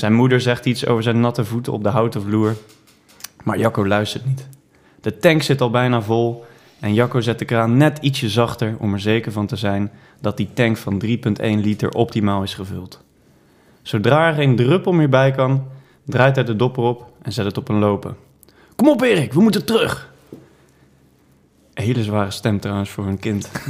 Zijn 0.00 0.14
moeder 0.14 0.40
zegt 0.40 0.66
iets 0.66 0.86
over 0.86 1.02
zijn 1.02 1.20
natte 1.20 1.44
voeten 1.44 1.72
op 1.72 1.82
de 1.82 1.88
houten 1.88 2.22
vloer, 2.22 2.56
maar 3.44 3.58
Jacco 3.58 3.86
luistert 3.86 4.26
niet. 4.26 4.48
De 5.00 5.16
tank 5.18 5.42
zit 5.42 5.60
al 5.60 5.70
bijna 5.70 6.02
vol 6.02 6.44
en 6.78 6.94
Jacco 6.94 7.20
zet 7.20 7.38
de 7.38 7.44
kraan 7.44 7.76
net 7.76 7.98
ietsje 7.98 8.28
zachter 8.28 8.76
om 8.78 8.92
er 8.92 9.00
zeker 9.00 9.32
van 9.32 9.46
te 9.46 9.56
zijn 9.56 9.90
dat 10.20 10.36
die 10.36 10.48
tank 10.52 10.76
van 10.76 11.02
3,1 11.04 11.10
liter 11.40 11.90
optimaal 11.90 12.42
is 12.42 12.54
gevuld. 12.54 13.02
Zodra 13.82 14.28
er 14.28 14.34
geen 14.34 14.56
druppel 14.56 14.92
meer 14.92 15.08
bij 15.08 15.30
kan, 15.30 15.66
draait 16.04 16.34
hij 16.34 16.44
de 16.44 16.56
dopper 16.56 16.82
op 16.82 17.12
en 17.22 17.32
zet 17.32 17.44
het 17.44 17.58
op 17.58 17.68
een 17.68 17.78
lopen. 17.78 18.16
Kom 18.76 18.88
op 18.88 19.00
Erik, 19.02 19.32
we 19.32 19.40
moeten 19.40 19.64
terug. 19.64 20.12
Een 21.74 21.84
hele 21.84 22.02
zware 22.02 22.30
stem 22.30 22.60
trouwens 22.60 22.90
voor 22.90 23.06
een 23.06 23.18
kind. 23.18 23.50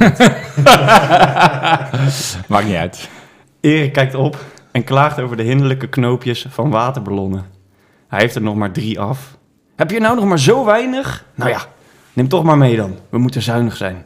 Maakt 2.49 2.65
niet 2.65 2.75
uit. 2.75 3.09
Erik 3.59 3.93
kijkt 3.93 4.15
op 4.15 4.37
en 4.71 4.83
klaagt 4.83 5.19
over 5.19 5.37
de 5.37 5.43
hinderlijke 5.43 5.87
knoopjes 5.87 6.45
van 6.49 6.69
waterballonnen. 6.69 7.45
Hij 8.07 8.19
heeft 8.19 8.35
er 8.35 8.41
nog 8.41 8.55
maar 8.55 8.71
drie 8.71 8.99
af. 8.99 9.37
Heb 9.75 9.91
je 9.91 9.99
nou 9.99 10.15
nog 10.15 10.25
maar 10.25 10.39
zo 10.39 10.65
weinig? 10.65 11.25
Nou 11.35 11.49
ja, 11.49 11.61
neem 12.13 12.27
toch 12.27 12.43
maar 12.43 12.57
mee 12.57 12.75
dan. 12.75 12.95
We 13.09 13.17
moeten 13.17 13.41
zuinig 13.41 13.77
zijn. 13.77 14.05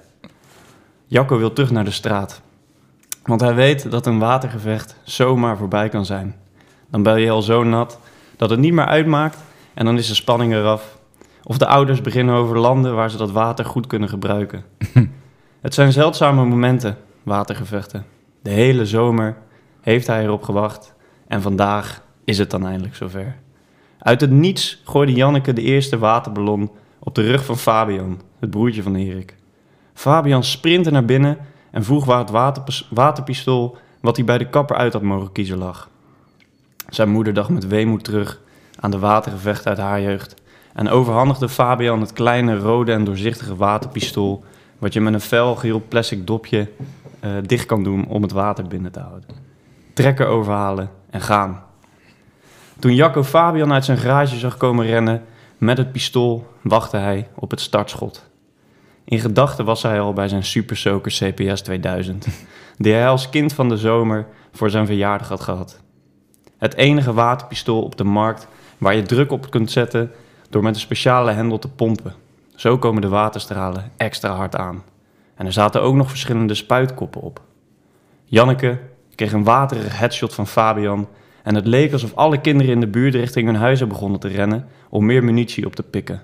Jacco 1.07 1.37
wil 1.37 1.53
terug 1.53 1.71
naar 1.71 1.85
de 1.85 1.91
straat. 1.91 2.41
Want 3.23 3.41
hij 3.41 3.55
weet 3.55 3.91
dat 3.91 4.05
een 4.05 4.19
watergevecht 4.19 4.95
zomaar 5.03 5.57
voorbij 5.57 5.89
kan 5.89 6.05
zijn. 6.05 6.35
Dan 6.89 7.03
ben 7.03 7.19
je 7.19 7.29
al 7.29 7.41
zo 7.41 7.63
nat 7.63 7.99
dat 8.37 8.49
het 8.49 8.59
niet 8.59 8.73
meer 8.73 8.85
uitmaakt 8.85 9.43
en 9.73 9.85
dan 9.85 9.97
is 9.97 10.07
de 10.07 10.15
spanning 10.15 10.53
eraf. 10.53 10.97
Of 11.43 11.57
de 11.57 11.67
ouders 11.67 12.01
beginnen 12.01 12.35
over 12.35 12.59
landen 12.59 12.95
waar 12.95 13.09
ze 13.09 13.17
dat 13.17 13.31
water 13.31 13.65
goed 13.65 13.87
kunnen 13.87 14.09
gebruiken. 14.09 14.63
het 15.61 15.73
zijn 15.73 15.91
zeldzame 15.91 16.45
momenten, 16.45 16.97
watergevechten. 17.23 18.05
De 18.41 18.49
hele 18.49 18.85
zomer 18.85 19.37
heeft 19.85 20.07
hij 20.07 20.23
erop 20.23 20.43
gewacht 20.43 20.93
en 21.27 21.41
vandaag 21.41 22.03
is 22.23 22.37
het 22.37 22.51
dan 22.51 22.65
eindelijk 22.65 22.95
zover. 22.95 23.35
Uit 23.99 24.21
het 24.21 24.31
niets 24.31 24.81
gooide 24.83 25.13
Janneke 25.13 25.53
de 25.53 25.61
eerste 25.61 25.97
waterballon 25.97 26.71
op 26.99 27.15
de 27.15 27.21
rug 27.21 27.45
van 27.45 27.57
Fabian, 27.57 28.21
het 28.39 28.49
broertje 28.49 28.83
van 28.83 28.95
Erik. 28.95 29.35
Fabian 29.93 30.43
sprintte 30.43 30.91
naar 30.91 31.05
binnen 31.05 31.37
en 31.71 31.83
vroeg 31.83 32.05
waar 32.05 32.19
het 32.19 32.29
waterpis- 32.29 32.87
waterpistool 32.89 33.77
wat 34.01 34.15
hij 34.15 34.25
bij 34.25 34.37
de 34.37 34.49
kapper 34.49 34.75
uit 34.75 34.93
had 34.93 35.01
mogen 35.01 35.31
kiezen 35.31 35.57
lag. 35.57 35.89
Zijn 36.89 37.09
moeder 37.09 37.33
dacht 37.33 37.49
met 37.49 37.67
weemoed 37.67 38.03
terug 38.03 38.41
aan 38.79 38.91
de 38.91 38.99
watergevechten 38.99 39.69
uit 39.69 39.79
haar 39.79 40.01
jeugd 40.01 40.41
en 40.73 40.89
overhandigde 40.89 41.49
Fabian 41.49 42.01
het 42.01 42.13
kleine 42.13 42.57
rode 42.57 42.91
en 42.91 43.03
doorzichtige 43.03 43.55
waterpistool 43.55 44.43
wat 44.77 44.93
je 44.93 45.01
met 45.01 45.13
een 45.13 45.21
fel 45.21 45.55
geel 45.55 45.81
plastic 45.87 46.27
dopje 46.27 46.69
eh, 47.19 47.31
dicht 47.45 47.65
kan 47.65 47.83
doen 47.83 48.07
om 48.07 48.21
het 48.21 48.31
water 48.31 48.67
binnen 48.67 48.91
te 48.91 48.99
houden. 48.99 49.44
Trekker 49.95 50.27
overhalen 50.27 50.89
en 51.09 51.21
gaan. 51.21 51.63
Toen 52.79 52.95
Jacco 52.95 53.23
Fabian 53.23 53.73
uit 53.73 53.85
zijn 53.85 53.97
garage 53.97 54.37
zag 54.37 54.57
komen 54.57 54.85
rennen 54.85 55.23
met 55.57 55.77
het 55.77 55.91
pistool, 55.91 56.47
wachtte 56.61 56.97
hij 56.97 57.29
op 57.35 57.51
het 57.51 57.61
startschot. 57.61 58.29
In 59.03 59.19
gedachten 59.19 59.65
was 59.65 59.83
hij 59.83 59.99
al 59.99 60.13
bij 60.13 60.27
zijn 60.27 60.43
Super 60.43 60.77
Soaker 60.77 61.11
CPS 61.11 61.61
2000, 61.61 62.27
die 62.77 62.93
hij 62.93 63.07
als 63.07 63.29
kind 63.29 63.53
van 63.53 63.69
de 63.69 63.77
zomer 63.77 64.27
voor 64.51 64.69
zijn 64.69 64.85
verjaardag 64.85 65.27
had 65.27 65.41
gehad. 65.41 65.79
Het 66.57 66.75
enige 66.75 67.13
waterpistool 67.13 67.83
op 67.83 67.97
de 67.97 68.03
markt 68.03 68.47
waar 68.77 68.95
je 68.95 69.03
druk 69.03 69.31
op 69.31 69.49
kunt 69.49 69.71
zetten 69.71 70.11
door 70.49 70.63
met 70.63 70.75
een 70.75 70.81
speciale 70.81 71.31
hendel 71.31 71.59
te 71.59 71.69
pompen. 71.69 72.13
Zo 72.55 72.77
komen 72.77 73.01
de 73.01 73.07
waterstralen 73.07 73.91
extra 73.97 74.35
hard 74.35 74.55
aan. 74.55 74.83
En 75.35 75.45
er 75.45 75.53
zaten 75.53 75.81
ook 75.81 75.95
nog 75.95 76.09
verschillende 76.09 76.53
spuitkoppen 76.53 77.21
op. 77.21 77.41
Janneke 78.25 78.79
kreeg 79.15 79.31
een 79.31 79.43
waterig 79.43 79.99
headshot 79.99 80.33
van 80.33 80.47
Fabian 80.47 81.07
en 81.43 81.55
het 81.55 81.67
leek 81.67 81.93
alsof 81.93 82.13
alle 82.13 82.41
kinderen 82.41 82.73
in 82.73 82.79
de 82.79 82.87
buurt 82.87 83.15
richting 83.15 83.45
hun 83.45 83.55
huizen 83.55 83.87
begonnen 83.87 84.19
te 84.19 84.27
rennen 84.27 84.67
om 84.89 85.05
meer 85.05 85.23
munitie 85.23 85.65
op 85.65 85.75
te 85.75 85.83
pikken. 85.83 86.21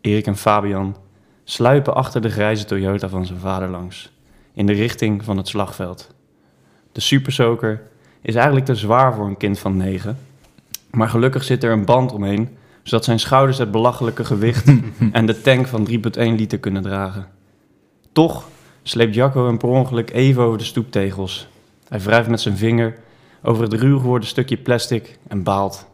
Erik 0.00 0.26
en 0.26 0.36
Fabian 0.36 0.96
sluipen 1.44 1.94
achter 1.94 2.20
de 2.20 2.30
grijze 2.30 2.64
Toyota 2.64 3.08
van 3.08 3.26
zijn 3.26 3.38
vader 3.38 3.68
langs, 3.68 4.12
in 4.52 4.66
de 4.66 4.72
richting 4.72 5.24
van 5.24 5.36
het 5.36 5.48
slagveld. 5.48 6.14
De 6.92 7.00
supersoker 7.00 7.82
is 8.20 8.34
eigenlijk 8.34 8.66
te 8.66 8.74
zwaar 8.74 9.14
voor 9.14 9.26
een 9.26 9.36
kind 9.36 9.58
van 9.58 9.76
negen, 9.76 10.18
maar 10.90 11.08
gelukkig 11.08 11.44
zit 11.44 11.64
er 11.64 11.72
een 11.72 11.84
band 11.84 12.12
omheen, 12.12 12.56
zodat 12.82 13.04
zijn 13.04 13.20
schouders 13.20 13.58
het 13.58 13.70
belachelijke 13.70 14.24
gewicht 14.24 14.72
en 15.12 15.26
de 15.26 15.40
tank 15.40 15.66
van 15.66 15.88
3,1 15.90 15.94
liter 16.14 16.58
kunnen 16.58 16.82
dragen. 16.82 17.26
Toch 18.12 18.48
sleept 18.82 19.14
Jacco 19.14 19.46
hem 19.46 19.58
per 19.58 19.68
ongeluk 19.68 20.10
even 20.10 20.42
over 20.42 20.58
de 20.58 20.64
stoeptegels. 20.64 21.48
Hij 21.88 22.00
wrijft 22.00 22.28
met 22.28 22.40
zijn 22.40 22.56
vinger 22.56 22.98
over 23.42 23.62
het 23.62 23.72
ruw 23.72 23.98
geworden 23.98 24.28
stukje 24.28 24.56
plastic 24.56 25.18
en 25.28 25.42
baalt. 25.42 25.86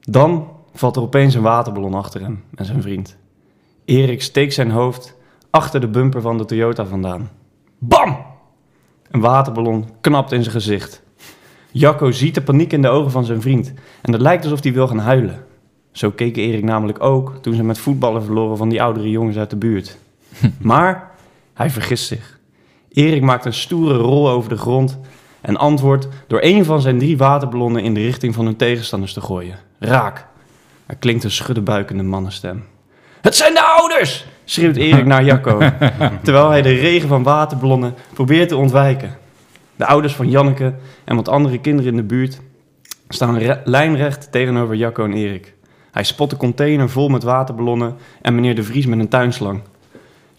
Dan 0.00 0.48
valt 0.74 0.96
er 0.96 1.02
opeens 1.02 1.34
een 1.34 1.42
waterballon 1.42 1.94
achter 1.94 2.20
hem 2.20 2.44
en 2.54 2.64
zijn 2.64 2.82
vriend. 2.82 3.16
Erik 3.84 4.22
steekt 4.22 4.54
zijn 4.54 4.70
hoofd 4.70 5.16
achter 5.50 5.80
de 5.80 5.88
bumper 5.88 6.20
van 6.20 6.38
de 6.38 6.44
Toyota 6.44 6.86
vandaan. 6.86 7.30
Bam! 7.78 8.16
Een 9.10 9.20
waterballon 9.20 9.88
knapt 10.00 10.32
in 10.32 10.42
zijn 10.42 10.54
gezicht. 10.54 11.02
Jacco 11.70 12.10
ziet 12.10 12.34
de 12.34 12.42
paniek 12.42 12.72
in 12.72 12.82
de 12.82 12.88
ogen 12.88 13.10
van 13.10 13.24
zijn 13.24 13.40
vriend 13.40 13.72
en 14.00 14.12
het 14.12 14.20
lijkt 14.20 14.44
alsof 14.44 14.62
hij 14.62 14.72
wil 14.72 14.88
gaan 14.88 14.98
huilen. 14.98 15.44
Zo 15.92 16.10
keek 16.10 16.36
Erik 16.36 16.64
namelijk 16.64 17.02
ook 17.02 17.38
toen 17.42 17.54
ze 17.54 17.62
met 17.62 17.78
voetballen 17.78 18.24
verloren 18.24 18.56
van 18.56 18.68
die 18.68 18.82
oudere 18.82 19.10
jongens 19.10 19.36
uit 19.36 19.50
de 19.50 19.56
buurt. 19.56 19.98
Maar 20.58 21.07
hij 21.58 21.70
vergist 21.70 22.06
zich. 22.06 22.38
Erik 22.92 23.22
maakt 23.22 23.44
een 23.44 23.52
stoere 23.52 23.96
rol 23.96 24.30
over 24.30 24.48
de 24.48 24.56
grond 24.56 24.98
en 25.40 25.56
antwoordt 25.56 26.08
door 26.26 26.38
een 26.42 26.64
van 26.64 26.80
zijn 26.80 26.98
drie 26.98 27.16
waterballonnen 27.16 27.82
in 27.82 27.94
de 27.94 28.00
richting 28.00 28.34
van 28.34 28.44
hun 28.44 28.56
tegenstanders 28.56 29.12
te 29.12 29.20
gooien. 29.20 29.58
Raak. 29.78 30.26
Er 30.86 30.96
klinkt 30.96 31.24
een 31.24 31.30
schuddebuikende 31.30 32.02
mannenstem. 32.02 32.64
Het 33.20 33.36
zijn 33.36 33.54
de 33.54 33.62
ouders! 33.62 34.26
schreeuwt 34.44 34.76
Erik 34.76 35.04
naar 35.04 35.24
Jacco, 35.24 35.58
terwijl 36.22 36.50
hij 36.50 36.62
de 36.62 36.72
regen 36.74 37.08
van 37.08 37.22
waterballonnen 37.22 37.94
probeert 38.12 38.48
te 38.48 38.56
ontwijken. 38.56 39.16
De 39.76 39.86
ouders 39.86 40.14
van 40.14 40.30
Janneke 40.30 40.74
en 41.04 41.16
wat 41.16 41.28
andere 41.28 41.58
kinderen 41.60 41.90
in 41.90 41.96
de 41.96 42.02
buurt 42.02 42.40
staan 43.08 43.38
re- 43.38 43.60
lijnrecht 43.64 44.32
tegenover 44.32 44.74
Jacco 44.74 45.04
en 45.04 45.12
Erik. 45.12 45.54
Hij 45.90 46.04
spot 46.04 46.30
de 46.30 46.36
container 46.36 46.88
vol 46.88 47.08
met 47.08 47.22
waterballonnen 47.22 47.96
en 48.22 48.34
meneer 48.34 48.54
De 48.54 48.62
Vries 48.62 48.86
met 48.86 48.98
een 48.98 49.08
tuinslang. 49.08 49.60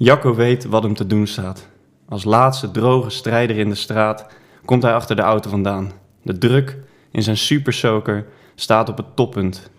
Jacco 0.01 0.35
weet 0.35 0.65
wat 0.65 0.83
hem 0.83 0.93
te 0.93 1.07
doen 1.07 1.27
staat. 1.27 1.67
Als 2.09 2.23
laatste 2.23 2.71
droge 2.71 3.09
strijder 3.09 3.57
in 3.57 3.69
de 3.69 3.75
straat 3.75 4.27
komt 4.65 4.83
hij 4.83 4.93
achter 4.93 5.15
de 5.15 5.21
auto 5.21 5.49
vandaan. 5.49 5.91
De 6.21 6.37
druk 6.37 6.77
in 7.11 7.23
zijn 7.23 7.37
supersoaker 7.37 8.25
staat 8.55 8.89
op 8.89 8.97
het 8.97 9.15
toppunt. 9.15 9.71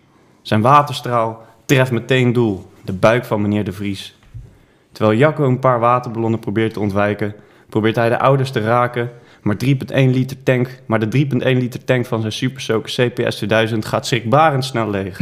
Zijn 0.42 0.60
waterstraal 0.60 1.42
treft 1.64 1.90
meteen 1.90 2.32
doel, 2.32 2.70
de 2.84 2.92
buik 2.92 3.24
van 3.24 3.42
meneer 3.42 3.64
De 3.64 3.72
Vries. 3.72 4.18
Terwijl 4.92 5.18
Jacco 5.18 5.44
een 5.44 5.58
paar 5.58 5.80
waterballonnen 5.80 6.40
probeert 6.40 6.72
te 6.72 6.80
ontwijken, 6.80 7.34
probeert 7.68 7.96
hij 7.96 8.08
de 8.08 8.18
ouders 8.18 8.50
te 8.50 8.60
raken, 8.60 9.10
maar, 9.42 9.56
3,1 9.64 9.74
liter 9.92 10.42
tank, 10.42 10.80
maar 10.86 11.10
de 11.10 11.26
3,1 11.26 11.38
liter 11.38 11.84
tank 11.84 12.06
van 12.06 12.20
zijn 12.20 12.32
supersoaker 12.32 12.90
CPS 12.90 13.36
2000 13.36 13.84
gaat 13.84 14.06
schrikbarend 14.06 14.64
snel 14.64 14.90
leeg. 14.90 15.20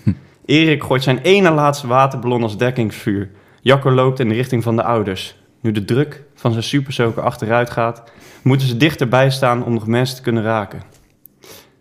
Erik 0.44 0.82
gooit 0.82 1.02
zijn 1.02 1.18
ene 1.18 1.50
laatste 1.50 1.86
waterballon 1.86 2.42
als 2.42 2.56
dekkingsvuur. 2.56 3.30
Jacco 3.60 3.90
loopt 3.90 4.20
in 4.20 4.28
de 4.28 4.34
richting 4.34 4.62
van 4.62 4.76
de 4.76 4.82
ouders. 4.82 5.34
Nu 5.60 5.72
de 5.72 5.84
druk 5.84 6.22
van 6.34 6.52
zijn 6.52 6.64
supersoaker 6.64 7.22
achteruit 7.22 7.70
gaat, 7.70 8.02
moeten 8.42 8.66
ze 8.66 8.76
dichterbij 8.76 9.30
staan 9.30 9.64
om 9.64 9.72
nog 9.72 9.86
mensen 9.86 10.16
te 10.16 10.22
kunnen 10.22 10.42
raken. 10.42 10.82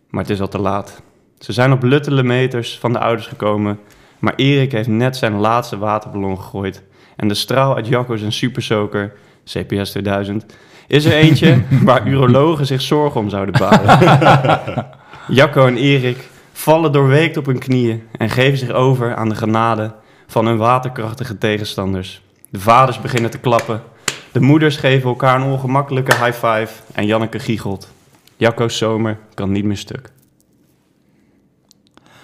Maar 0.09 0.21
het 0.21 0.31
is 0.31 0.41
al 0.41 0.47
te 0.47 0.59
laat. 0.59 1.01
Ze 1.39 1.53
zijn 1.53 1.71
op 1.71 1.83
luttele 1.83 2.23
meters 2.23 2.77
van 2.79 2.93
de 2.93 2.99
ouders 2.99 3.27
gekomen, 3.27 3.79
maar 4.19 4.33
Erik 4.35 4.71
heeft 4.71 4.87
net 4.87 5.17
zijn 5.17 5.33
laatste 5.33 5.77
waterballon 5.77 6.37
gegooid. 6.37 6.83
En 7.15 7.27
de 7.27 7.33
straal 7.33 7.75
uit 7.75 7.87
Jacco 7.87 8.15
zijn 8.15 8.31
supersoaker, 8.31 9.13
CPS 9.45 9.89
2000, 9.89 10.45
is 10.87 11.05
er 11.05 11.13
eentje 11.13 11.61
waar 11.83 12.07
urologen 12.07 12.65
zich 12.65 12.81
zorgen 12.81 13.21
om 13.21 13.29
zouden 13.29 13.59
baren. 13.59 14.85
Jacco 15.37 15.65
en 15.65 15.77
Erik 15.77 16.29
vallen 16.53 16.91
doorweekt 16.91 17.37
op 17.37 17.45
hun 17.45 17.59
knieën 17.59 18.03
en 18.17 18.29
geven 18.29 18.57
zich 18.57 18.71
over 18.71 19.15
aan 19.15 19.29
de 19.29 19.35
genade 19.35 19.93
van 20.29 20.45
hun 20.45 20.57
waterkrachtige 20.57 21.37
tegenstanders. 21.37 22.21
De 22.49 22.59
vaders 22.59 23.01
beginnen 23.01 23.31
te 23.31 23.39
klappen. 23.39 23.81
De 24.31 24.39
moeders 24.39 24.77
geven 24.77 25.09
elkaar 25.09 25.41
een 25.41 25.51
ongemakkelijke 25.51 26.15
high 26.15 26.45
five 26.45 26.69
en 26.93 27.05
Janneke 27.05 27.39
giechelt. 27.39 27.91
Jacco's 28.37 28.77
zomer 28.77 29.17
kan 29.33 29.51
niet 29.51 29.63
meer 29.63 29.77
stuk. 29.77 30.11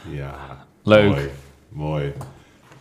Ja, 0.09 0.65
Leuk. 0.83 1.09
Mooi, 1.09 1.29
mooi. 1.69 2.13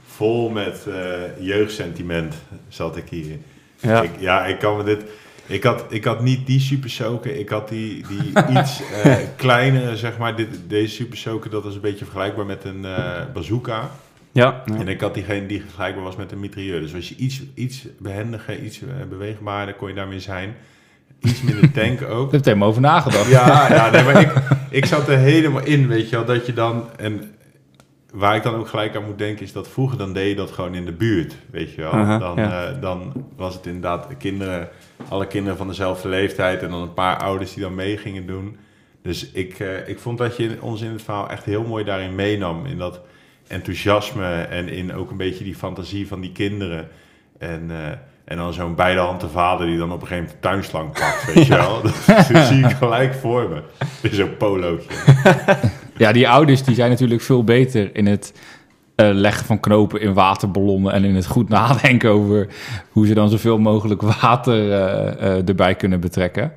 Vol 0.07 0.51
met 0.51 0.87
eh, 0.87 1.47
jeugdsentiment 1.47 2.35
zat 2.69 2.97
ik 2.97 3.09
hier. 3.09 3.39
Ja. 3.81 4.03
Ik, 4.03 4.11
ja, 4.19 4.47
ik 4.47 4.59
kan 4.59 4.77
me 4.77 4.85
dit... 4.85 5.05
Ik 5.47 5.63
had, 5.63 5.85
ik 5.89 6.05
had 6.05 6.23
niet 6.23 6.47
die 6.47 6.61
super 6.61 6.91
soaker, 6.91 7.37
ik 7.37 7.49
had 7.49 7.69
die, 7.69 8.07
die 8.07 8.33
iets 8.59 8.81
eh 9.03 9.17
kleinere, 9.37 9.97
zeg 9.97 10.19
maar. 10.19 10.37
Dit, 10.37 10.49
deze 10.67 10.95
super 10.95 11.19
soaker, 11.19 11.51
dat 11.51 11.65
is 11.65 11.75
een 11.75 11.81
beetje 11.81 12.05
vergelijkbaar 12.05 12.47
met 12.47 12.65
een 12.65 12.85
eh, 12.85 13.21
bazooka. 13.33 13.91
Ja, 14.35 14.63
En 14.79 14.89
ik 14.89 15.01
had 15.01 15.15
diegene 15.15 15.47
die 15.47 15.61
vergelijkbaar 15.61 16.05
was 16.05 16.17
met 16.17 16.33
een 16.33 16.41
mitrailleur. 16.41 16.81
Dus 16.81 16.95
als 16.95 17.09
je 17.09 17.17
iets, 17.17 17.43
iets 17.55 17.87
behendiger, 17.99 18.59
iets 18.59 18.83
eh, 18.83 18.89
beweegbaarder 19.09 19.75
kon 19.75 19.89
je 19.89 19.95
daarmee 19.95 20.21
zijn. 20.21 20.55
Iets 21.21 21.43
minder 21.43 21.71
tank 21.81 22.03
ook. 22.03 22.27
Ik 22.27 22.33
heb 22.33 22.41
er 22.41 22.47
helemaal 22.47 22.69
over 22.69 22.81
nagedacht. 22.81 23.31
Ja, 23.31 23.69
ja 23.75 23.91
nee, 23.91 24.05
maar 24.05 24.21
ik, 24.21 24.33
ik 24.71 24.85
zat 24.85 25.09
er 25.09 25.19
helemaal 25.19 25.65
in, 25.65 25.89
weet 25.89 26.11
je 26.11 26.17
wel, 26.17 26.25
dat 26.25 26.47
je 26.47 26.53
dan... 26.53 26.89
En 26.97 27.35
waar 28.13 28.37
ik 28.37 28.43
dan 28.43 28.55
ook 28.55 28.69
gelijk 28.69 28.97
aan 28.97 29.05
moet 29.05 29.19
denken 29.19 29.45
is 29.45 29.53
dat 29.53 29.69
vroeger 29.69 29.99
dan 29.99 30.13
deed 30.13 30.29
je 30.29 30.35
dat 30.35 30.51
gewoon 30.51 30.75
in 30.75 30.85
de 30.85 30.93
buurt, 30.93 31.37
weet 31.51 31.75
je 31.75 31.81
wel. 31.81 32.19
Dan, 32.19 32.37
ja. 32.37 32.67
eh, 32.67 32.81
dan 32.81 33.13
was 33.37 33.55
het 33.55 33.67
inderdaad 33.67 34.17
kinderen, 34.19 34.69
alle 35.09 35.27
kinderen 35.27 35.57
van 35.57 35.67
dezelfde 35.67 36.09
leeftijd 36.09 36.63
en 36.63 36.71
dan 36.71 36.83
een 36.83 36.95
paar 36.95 37.17
ouders 37.17 37.55
die 37.55 37.63
dan 37.63 37.75
mee 37.75 37.97
gingen 37.97 38.27
doen. 38.27 38.57
Dus 39.03 39.31
ik, 39.31 39.59
eh, 39.59 39.89
ik 39.89 39.99
vond 39.99 40.19
dat 40.19 40.37
je 40.37 40.57
ons 40.61 40.81
in 40.81 40.91
het 40.91 41.03
verhaal 41.03 41.31
echt 41.31 41.45
heel 41.45 41.65
mooi 41.65 41.85
daarin 41.85 42.15
meenam, 42.15 42.67
in 42.67 42.79
dat 42.79 43.01
enthousiasme 43.47 44.43
en 44.43 44.69
in 44.69 44.95
ook 44.95 45.11
een 45.11 45.17
beetje 45.17 45.45
die 45.45 45.55
fantasie 45.55 46.09
van 46.09 46.21
die 46.21 46.33
kinderen. 46.33 46.89
En, 47.39 47.71
eh, 47.71 47.77
en 48.25 48.37
dan 48.37 48.53
zo'n 48.53 48.75
beide 48.75 49.01
handen 49.01 49.31
vader 49.31 49.67
die 49.67 49.79
dan 49.79 49.93
op 49.93 50.01
een 50.01 50.07
gegeven 50.07 50.25
moment 50.25 50.43
de 50.43 50.49
tuinslang 50.49 50.93
pakt, 50.93 51.35
weet 51.35 51.47
je 51.47 51.55
wel. 51.55 51.83
Dat 51.83 52.47
zie 52.47 52.65
ik 52.65 52.77
gelijk 52.77 53.15
voor 53.15 53.49
me. 53.49 53.63
Zo'n 54.11 54.37
polootje. 54.37 54.89
Ja, 55.97 56.13
die 56.13 56.29
ouders 56.29 56.63
die 56.63 56.75
zijn 56.75 56.91
natuurlijk 56.91 57.21
veel 57.23 57.45
beter 57.45 57.97
in 57.97 58.07
het 58.07 58.33
eh, 58.95 59.09
leggen 59.13 59.47
van 59.47 59.61
knopen 59.61 60.01
in 60.01 60.13
waterballonnen 60.15 60.93
en 60.93 61.05
in 61.05 61.15
het 61.15 61.27
goed 61.27 61.49
nadenken 61.49 62.11
over 62.11 62.49
hoe 62.91 63.07
ze 63.07 63.15
dan 63.15 63.29
zoveel 63.29 63.59
mogelijk 63.59 64.03
water 64.03 64.73
eh, 64.73 65.49
erbij 65.49 65.75
kunnen 65.75 66.01
betrekken. 66.01 66.53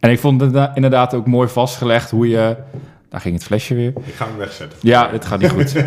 En 0.00 0.10
ik 0.10 0.18
vond 0.18 0.40
het 0.40 0.52
da- 0.52 0.74
inderdaad 0.74 1.14
ook 1.14 1.26
mooi 1.26 1.48
vastgelegd 1.48 2.10
hoe 2.10 2.28
je. 2.28 2.56
Daar 3.12 3.20
ging 3.20 3.34
het 3.34 3.44
flesje 3.44 3.74
weer. 3.74 3.92
Ik 4.04 4.14
ga 4.14 4.26
hem 4.26 4.36
wegzetten. 4.36 4.78
Ja, 4.82 5.08
het 5.10 5.24
gaat 5.24 5.40
niet 5.40 5.50
goed. 5.50 5.74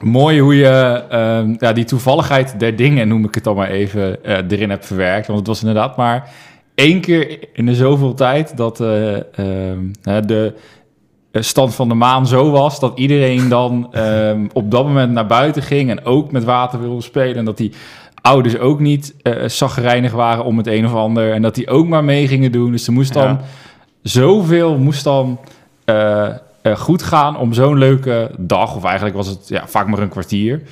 Mooi 0.00 0.40
hoe 0.40 0.56
je 0.56 1.04
ehm, 1.08 1.54
ja, 1.58 1.72
die 1.72 1.84
toevalligheid 1.84 2.60
der 2.60 2.76
dingen, 2.76 3.08
noem 3.08 3.24
ik 3.24 3.34
het 3.34 3.44
dan 3.44 3.56
maar 3.56 3.68
even, 3.68 4.24
eh, 4.24 4.36
erin 4.48 4.70
hebt 4.70 4.86
verwerkt. 4.86 5.26
Want 5.26 5.38
het 5.38 5.48
was 5.48 5.60
inderdaad 5.60 5.96
maar 5.96 6.30
één 6.74 7.00
keer 7.00 7.38
in 7.52 7.66
de 7.66 7.74
zoveel 7.74 8.14
tijd 8.14 8.56
dat 8.56 8.80
eh, 8.80 9.14
ehm, 9.38 9.78
de 10.26 10.54
eh, 11.30 11.42
stand 11.42 11.74
van 11.74 11.88
de 11.88 11.94
maan 11.94 12.26
zo 12.26 12.50
was 12.50 12.80
dat 12.80 12.98
iedereen 12.98 13.48
dan 13.48 13.88
ehm, 13.92 14.46
op 14.52 14.70
dat 14.70 14.86
moment 14.86 15.12
naar 15.12 15.26
buiten 15.26 15.62
ging 15.62 15.90
en 15.90 16.04
ook 16.04 16.32
met 16.32 16.44
water 16.44 16.80
wilde 16.80 17.02
spelen. 17.02 17.36
En 17.36 17.44
dat 17.44 17.56
die 17.56 17.72
ouders 18.20 18.58
ook 18.58 18.80
niet 18.80 19.14
eh 19.22 19.48
zagrijnig 19.48 20.12
waren 20.12 20.44
om 20.44 20.56
het 20.56 20.66
een 20.66 20.86
of 20.86 20.94
ander. 20.94 21.32
En 21.32 21.42
dat 21.42 21.54
die 21.54 21.68
ook 21.68 21.86
maar 21.88 22.04
mee 22.04 22.28
gingen 22.28 22.52
doen. 22.52 22.70
Dus 22.72 22.86
er 22.86 22.92
moest 22.92 23.12
dan 23.12 23.28
Ja. 23.28 23.40
zoveel 24.02 24.78
moest 24.78 25.04
dan 25.04 25.38
eh, 25.84 26.28
eh, 26.62 26.76
goed 26.76 27.02
gaan 27.02 27.36
om 27.36 27.52
zo'n 27.52 27.78
leuke 27.78 28.30
dag. 28.38 28.76
Of 28.76 28.84
eigenlijk 28.84 29.16
was 29.16 29.26
het 29.26 29.48
ja, 29.48 29.66
vaak 29.66 29.86
maar 29.86 29.98
een 29.98 30.08
kwartier. 30.08 30.62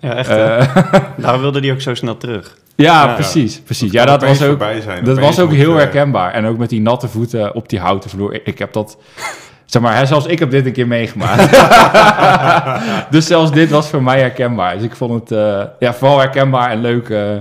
ja 0.00 0.14
echt. 0.14 0.30
Eh, 0.30 0.76
Daarom 1.16 1.40
wilde 1.40 1.60
hij 1.60 1.72
ook 1.72 1.80
zo 1.80 1.94
snel 1.94 2.16
terug. 2.16 2.56
ja, 2.76 3.04
Ja. 3.06 3.14
precies. 3.14 3.60
precies. 3.60 3.90
kan 3.92 4.00
Ja, 4.00 4.06
dat 4.06 4.22
was 4.22 4.42
ook, 4.42 4.64
zijn. 4.82 5.04
dat 5.04 5.18
was 5.18 5.40
ook 5.40 5.52
heel 5.52 5.74
herkenbaar. 5.74 6.32
En 6.32 6.46
ook 6.46 6.58
met 6.58 6.68
die 6.68 6.80
natte 6.80 7.08
voeten 7.08 7.54
op 7.54 7.68
die 7.68 7.78
houten 7.78 8.10
vloer. 8.10 8.40
Ik, 8.44 8.58
heb 8.58 8.72
dat... 8.72 8.98
Zeg 9.64 9.82
maar, 9.82 9.96
hè, 9.96 10.06
zelfs 10.06 10.26
ik 10.26 10.38
heb 10.38 10.50
dit 10.50 10.66
een 10.66 10.72
keer 10.72 10.86
meegemaakt. 10.86 11.50
dus 13.14 13.26
zelfs 13.26 13.52
dit 13.52 13.70
was 13.70 13.88
voor 13.88 14.02
mij 14.02 14.20
herkenbaar. 14.20 14.74
Dus 14.74 14.84
ik 14.84 14.96
vond 14.96 15.20
het 15.20 15.38
eh, 15.38 15.62
ja, 15.78 15.94
vooral 15.94 16.18
herkenbaar 16.18 16.70
en 16.70 16.80
leuk 16.80 17.08
eh, 17.08 17.36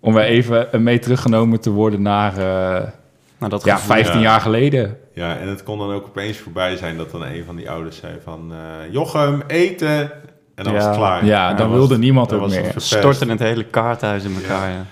om 0.00 0.14
weer 0.14 0.24
even 0.24 0.68
mee 0.82 0.98
teruggenomen 0.98 1.60
te 1.60 1.70
worden 1.70 2.02
naar 2.02 2.38
eh, 2.38 2.82
Nou, 3.38 3.50
dat 3.50 3.64
ja, 3.64 3.74
gevoel- 3.76 3.94
15 3.94 4.14
ja. 4.14 4.20
jaar 4.22 4.40
geleden. 4.40 4.98
Ja, 5.12 5.36
en 5.36 5.48
het 5.48 5.62
kon 5.62 5.78
dan 5.78 5.92
ook 5.92 6.04
opeens 6.06 6.38
voorbij 6.38 6.76
zijn 6.76 6.96
dat 6.96 7.10
dan 7.10 7.22
een 7.22 7.44
van 7.44 7.56
die 7.56 7.70
ouders 7.70 7.96
zei 7.96 8.14
van... 8.24 8.52
eh, 8.52 8.92
Jochem, 8.92 9.42
eten! 9.46 10.10
En 10.54 10.64
dan 10.64 10.72
was 10.72 10.84
het 10.84 10.96
klaar. 10.96 11.24
Ja, 11.24 11.54
dan 11.54 11.70
wilde 11.70 11.92
het- 11.92 12.02
niemand 12.02 12.28
dan 12.30 12.40
ook 12.40 12.50
het 12.50 12.62
meer. 12.62 12.72
storten 12.76 13.28
het 13.28 13.38
hele 13.38 13.64
kaarthuis 13.64 14.24
in 14.24 14.34
elkaar. 14.34 14.70
Ja. 14.70 14.84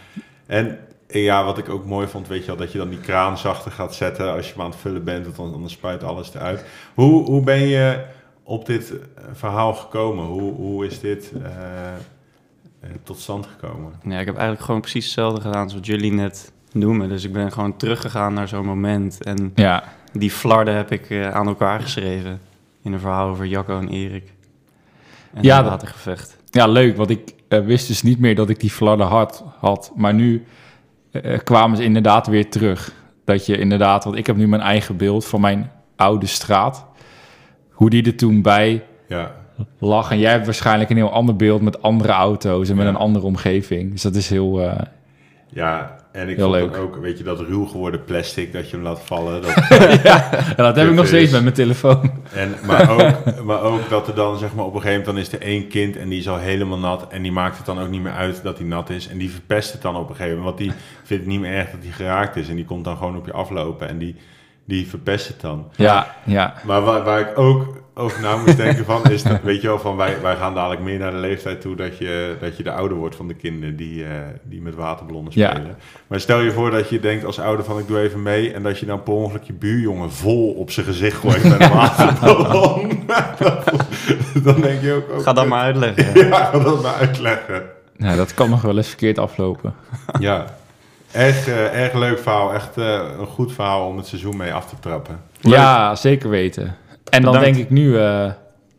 En 0.46 0.78
ja, 1.08 1.44
wat 1.44 1.58
ik 1.58 1.68
ook 1.68 1.84
mooi 1.84 2.06
vond, 2.06 2.28
weet 2.28 2.40
je 2.40 2.46
wel, 2.46 2.56
dat 2.56 2.72
je 2.72 2.78
dan 2.78 2.88
die 2.88 2.98
kraan 3.00 3.38
zachter 3.38 3.70
gaat 3.70 3.94
zetten 3.94 4.32
als 4.32 4.46
je 4.46 4.52
hem 4.52 4.62
aan 4.62 4.70
het 4.70 4.78
vullen 4.80 5.04
bent, 5.04 5.24
want 5.24 5.36
dan, 5.52 5.60
dan 5.60 5.70
spuit 5.70 6.02
alles 6.04 6.34
eruit. 6.34 6.64
Hoe, 6.94 7.24
hoe 7.24 7.42
ben 7.44 7.66
je 7.66 8.04
op 8.42 8.66
dit 8.66 8.90
eh, 8.90 9.24
verhaal 9.32 9.74
gekomen? 9.74 10.24
Hoe, 10.24 10.52
hoe 10.54 10.86
is 10.86 11.00
dit 11.00 11.32
eh, 11.42 11.50
eh, 12.80 12.90
tot 13.02 13.18
stand 13.20 13.46
gekomen? 13.46 13.92
Ja, 14.02 14.18
ik 14.18 14.26
heb 14.26 14.34
eigenlijk 14.34 14.64
gewoon 14.64 14.80
precies 14.80 15.04
hetzelfde 15.04 15.40
gedaan 15.40 15.70
zoals 15.70 15.86
jullie 15.86 16.12
net 16.12 16.52
noemen. 16.74 17.08
Dus 17.08 17.24
ik 17.24 17.32
ben 17.32 17.52
gewoon 17.52 17.76
teruggegaan 17.76 18.34
naar 18.34 18.48
zo'n 18.48 18.66
moment. 18.66 19.22
En 19.22 19.52
Ja, 19.54 19.84
die 20.12 20.30
flarden 20.30 20.74
heb 20.76 20.90
ik 20.92 21.10
eh, 21.10 21.30
aan 21.30 21.46
elkaar 21.46 21.80
geschreven 21.80 22.40
in 22.82 22.92
een 22.92 23.00
verhaal 23.00 23.28
over 23.28 23.46
Jacco 23.46 23.78
en 23.78 23.88
Erik. 23.88 24.32
en 25.34 25.42
Ja, 25.42 25.62
dat- 25.62 25.70
watergevecht. 25.70 26.36
Ja, 26.50 26.66
leuk, 26.66 26.96
want 26.96 27.10
ik 27.10 27.34
eh, 27.48 27.60
wist 27.60 27.86
dus 27.88 28.02
niet 28.02 28.18
meer 28.18 28.34
dat 28.34 28.48
ik 28.48 28.60
die 28.60 28.70
fladder 28.70 29.06
had, 29.06 29.44
had. 29.58 29.92
Maar 29.96 30.14
nu 30.14 30.44
eh, 31.10 31.38
kwamen 31.38 31.76
ze 31.76 31.82
inderdaad 31.84 32.26
weer 32.26 32.50
terug. 32.50 32.92
Dat 33.24 33.46
je 33.46 33.58
inderdaad, 33.58 34.04
want 34.04 34.16
ik 34.16 34.26
heb 34.26 34.36
nu 34.36 34.48
mijn 34.48 34.62
eigen 34.62 34.96
beeld 34.96 35.24
van 35.26 35.40
mijn 35.40 35.70
oude 35.96 36.26
straat. 36.26 36.86
Hoe 37.70 37.90
die 37.90 38.04
er 38.06 38.16
toen 38.16 38.42
bij 38.42 38.84
Ja, 39.08 39.34
lag. 39.78 40.10
En 40.10 40.18
jij 40.18 40.30
hebt 40.30 40.44
waarschijnlijk 40.44 40.90
een 40.90 40.96
heel 40.96 41.12
ander 41.12 41.36
beeld 41.36 41.62
met 41.62 41.82
andere 41.82 42.12
auto's 42.12 42.68
en 42.68 42.76
met 42.76 42.84
Ja. 42.84 42.90
een 42.90 42.96
andere 42.98 43.24
omgeving. 43.26 43.90
Dus 43.92 44.02
dat 44.02 44.14
is 44.14 44.28
heel... 44.28 44.60
eh, 44.62 44.80
ja. 45.48 45.96
En 46.14 46.28
ik 46.28 46.36
Heel 46.36 46.44
vond 46.50 46.60
leuk. 46.60 46.72
dan 46.72 46.80
ook, 46.80 46.96
weet 46.96 47.18
je, 47.18 47.24
dat 47.24 47.40
ruw 47.40 47.64
geworden 47.64 48.04
plastic, 48.04 48.52
dat 48.52 48.70
je 48.70 48.76
hem 48.76 48.84
laat 48.84 49.00
vallen. 49.00 49.42
Dat, 49.42 49.54
ja, 50.02 50.30
dat 50.56 50.76
heb 50.76 50.88
ik 50.88 50.94
nog 50.94 51.06
steeds 51.06 51.32
met 51.32 51.42
mijn 51.42 51.54
telefoon. 51.54 52.10
En, 52.32 52.54
maar, 52.66 52.90
ook, 52.94 53.44
maar 53.44 53.62
ook 53.62 53.88
dat 53.88 54.08
er 54.08 54.14
dan, 54.14 54.38
zeg 54.38 54.54
maar, 54.54 54.64
op 54.64 54.74
een 54.74 54.80
gegeven 54.80 55.04
moment 55.06 55.28
dan 55.28 55.38
is 55.38 55.40
er 55.40 55.48
één 55.48 55.68
kind 55.68 55.96
en 55.96 56.08
die 56.08 56.18
is 56.18 56.28
al 56.28 56.38
helemaal 56.38 56.78
nat. 56.78 57.06
En 57.08 57.22
die 57.22 57.32
maakt 57.32 57.56
het 57.56 57.66
dan 57.66 57.80
ook 57.80 57.88
niet 57.88 58.02
meer 58.02 58.12
uit 58.12 58.42
dat 58.42 58.58
hij 58.58 58.66
nat 58.66 58.90
is. 58.90 59.08
En 59.08 59.18
die 59.18 59.30
verpest 59.30 59.72
het 59.72 59.82
dan 59.82 59.96
op 59.96 60.08
een 60.08 60.16
gegeven 60.16 60.38
moment. 60.38 60.58
Want 60.58 60.70
die 60.70 60.80
vindt 61.04 61.24
het 61.24 61.32
niet 61.32 61.40
meer 61.40 61.52
erg 61.52 61.70
dat 61.70 61.82
hij 61.82 61.92
geraakt 61.92 62.36
is. 62.36 62.48
En 62.48 62.56
die 62.56 62.64
komt 62.64 62.84
dan 62.84 62.96
gewoon 62.96 63.16
op 63.16 63.26
je 63.26 63.32
aflopen 63.32 63.88
en 63.88 63.98
die, 63.98 64.16
die 64.64 64.88
verpest 64.88 65.28
het 65.28 65.40
dan. 65.40 65.70
Ja, 65.76 66.16
ja. 66.24 66.54
Maar 66.64 66.82
waar, 66.82 67.04
waar 67.04 67.20
ik 67.20 67.38
ook 67.38 67.83
over 67.96 68.20
na 68.20 68.36
moest 68.36 68.56
denken 68.56 68.84
van, 68.84 69.04
is 69.10 69.22
dat, 69.22 69.40
weet 69.42 69.60
je 69.60 69.66
wel, 69.66 69.78
van 69.78 69.96
wij, 69.96 70.20
wij 70.22 70.36
gaan 70.36 70.54
dadelijk 70.54 70.80
meer 70.80 70.98
naar 70.98 71.10
de 71.10 71.16
leeftijd 71.16 71.60
toe 71.60 71.76
dat 71.76 71.98
je, 71.98 72.36
dat 72.40 72.56
je 72.56 72.62
de 72.62 72.72
ouder 72.72 72.96
wordt 72.96 73.16
van 73.16 73.28
de 73.28 73.34
kinderen 73.34 73.76
die, 73.76 74.04
eh, 74.04 74.10
die 74.42 74.60
met 74.62 74.74
waterballonnen 74.74 75.32
Ja. 75.34 75.50
spelen. 75.50 75.76
Maar 76.06 76.20
stel 76.20 76.40
je 76.40 76.50
voor 76.52 76.70
dat 76.70 76.88
je 76.88 77.00
denkt 77.00 77.24
als 77.24 77.40
ouder 77.40 77.64
van 77.64 77.78
ik 77.78 77.86
doe 77.86 78.00
even 78.00 78.22
mee 78.22 78.52
en 78.52 78.62
dat 78.62 78.78
je 78.78 78.86
dan 78.86 79.02
per 79.02 79.12
ongeluk 79.12 79.42
je 79.42 79.52
buurjongen 79.52 80.12
vol 80.12 80.50
op 80.52 80.70
zijn 80.70 80.86
gezicht 80.86 81.16
gooit 81.16 81.44
met 81.44 81.60
een 81.60 81.72
waterballon. 81.72 83.06
dan 84.44 84.60
denk 84.60 84.80
je 84.82 84.92
ook, 84.92 85.12
ook 85.16 85.22
Ga 85.22 85.32
dat 85.32 85.46
maar 85.46 85.62
uitleggen. 85.62 86.04
ja. 86.14 86.26
Ja, 86.28 86.44
ga 86.44 86.58
dat 86.58 86.82
maar 86.82 86.94
uitleggen. 86.94 87.62
ja, 87.96 88.16
dat 88.16 88.34
kan 88.34 88.50
nog 88.50 88.62
wel 88.62 88.76
eens 88.76 88.88
verkeerd 88.88 89.18
aflopen. 89.18 89.74
Ja, 90.18 90.44
erg, 91.12 91.46
eh, 91.48 91.82
erg 91.82 91.92
leuk 91.94 92.18
verhaal. 92.18 92.54
Echt 92.54 92.76
eh, 92.76 93.00
een 93.18 93.26
goed 93.26 93.52
verhaal 93.52 93.86
om 93.88 93.96
het 93.96 94.06
seizoen 94.06 94.36
mee 94.36 94.52
af 94.52 94.66
te 94.68 94.74
trappen. 94.80 95.20
Ja, 95.40 95.94
zeker 95.94 96.28
weten. 96.28 96.76
En 97.10 97.22
dan 97.22 97.32
Bedankt. 97.32 97.54
denk 97.56 97.66
ik 97.66 97.70
nu 97.70 97.98
eh, 97.98 98.30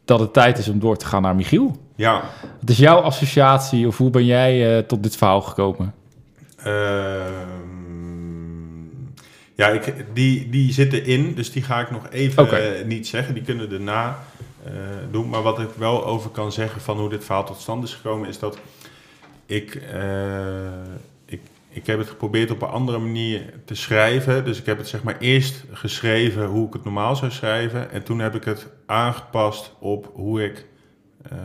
dat 0.06 0.20
het 0.20 0.34
tijd 0.34 0.58
is 0.58 0.68
om 0.68 0.80
door 0.80 0.98
te 0.98 1.06
gaan 1.06 1.22
naar 1.22 1.36
Michiel. 1.36 1.78
Ja, 1.96 2.24
Wat 2.60 2.70
is 2.70 2.78
jouw 2.78 3.00
associatie 3.00 3.88
of 3.88 3.98
hoe 3.98 4.10
ben 4.10 4.26
jij 4.26 4.78
eh, 4.78 4.84
tot 4.84 5.04
dit 5.04 5.16
verhaal 5.16 5.42
gekomen? 5.42 5.94
Ehm, 6.58 6.74
ja, 9.56 9.68
ik, 9.68 9.94
die, 10.14 10.50
die 10.50 10.74
zitten 10.74 11.06
in, 11.06 11.34
dus 11.36 11.52
die 11.52 11.64
ga 11.64 11.80
ik 11.80 11.92
nog 11.92 12.10
even 12.10 12.78
eh, 12.80 12.86
niet 12.86 13.08
zeggen. 13.08 13.34
Die 13.34 13.44
kunnen 13.44 13.70
daarna 13.70 14.20
doen. 15.12 15.30
Maar 15.30 15.42
wat 15.42 15.60
ik 15.60 15.70
wel 15.78 16.06
over 16.06 16.30
kan 16.30 16.52
zeggen 16.52 16.82
van 16.82 17.00
hoe 17.00 17.10
dit 17.10 17.26
verhaal 17.26 17.46
tot 17.46 17.60
stand 17.60 17.84
is 17.84 17.94
gekomen, 17.94 18.30
is 18.30 18.40
dat 18.40 18.58
ik, 19.46 19.82
ik, 21.76 21.88
heb 21.88 21.98
het 21.98 22.10
geprobeerd 22.10 22.52
op 22.52 22.62
een 22.62 22.68
andere 22.68 22.98
manier 22.98 23.54
te 23.66 23.76
schrijven. 23.76 24.46
Dus 24.46 24.60
ik 24.60 24.66
heb 24.66 24.78
het 24.78 24.88
zeg 24.88 25.04
maar 25.04 25.18
eerst 25.20 25.64
geschreven 25.72 26.46
hoe 26.46 26.68
ik 26.68 26.74
het 26.74 26.84
normaal 26.84 27.16
zou 27.16 27.32
schrijven. 27.32 27.92
En 27.92 28.04
toen 28.04 28.20
heb 28.20 28.36
ik 28.36 28.44
het 28.44 28.68
aangepast 28.86 29.76
op 29.80 30.12
hoe 30.14 30.44
ik 30.44 30.66
eh, 31.22 31.38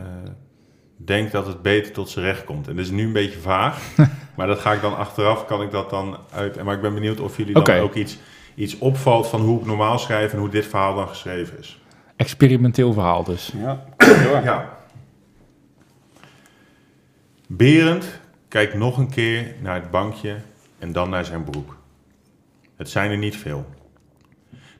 denk 0.95 1.31
dat 1.31 1.47
het 1.47 1.61
beter 1.61 1.91
tot 1.91 2.09
zijn 2.09 2.25
recht 2.25 2.43
komt. 2.43 2.67
En 2.67 2.75
dat 2.75 2.85
is 2.85 2.91
nu 2.91 3.03
een 3.03 3.13
beetje 3.13 3.39
vaag. 3.39 3.81
maar 4.35 4.47
dat 4.47 4.59
ga 4.59 4.73
ik 4.73 4.81
dan 4.81 4.97
achteraf, 4.97 5.45
kan 5.45 5.61
ik 5.61 5.71
dat 5.71 5.89
dan 5.89 6.17
uit... 6.31 6.63
Maar 6.63 6.75
ik 6.75 6.81
ben 6.81 6.93
benieuwd 6.93 7.19
of 7.19 7.37
jullie 7.37 7.53
dan 7.53 7.75
ook 7.75 7.95
iets, 7.95 8.17
iets 8.55 8.77
opvalt 8.77 9.27
van 9.27 9.41
hoe 9.41 9.59
ik 9.59 9.65
normaal 9.65 9.99
schrijf 9.99 10.33
en 10.33 10.39
hoe 10.39 10.49
dit 10.49 10.65
verhaal 10.65 10.95
dan 10.95 11.07
geschreven 11.07 11.59
is. 11.59 11.81
Experimenteel 12.15 12.93
verhaal 12.93 13.23
dus. 13.23 13.51
Ja. 13.57 13.83
Ja. 14.43 14.79
Berend 17.47 18.20
kijkt 18.51 18.73
nog 18.73 18.97
een 18.97 19.09
keer 19.09 19.55
naar 19.61 19.75
het 19.75 19.91
bankje 19.91 20.37
en 20.79 20.91
dan 20.91 21.09
naar 21.09 21.25
zijn 21.25 21.43
broek. 21.43 21.77
Het 22.75 22.89
zijn 22.89 23.11
er 23.11 23.17
niet 23.17 23.37
veel. 23.37 23.65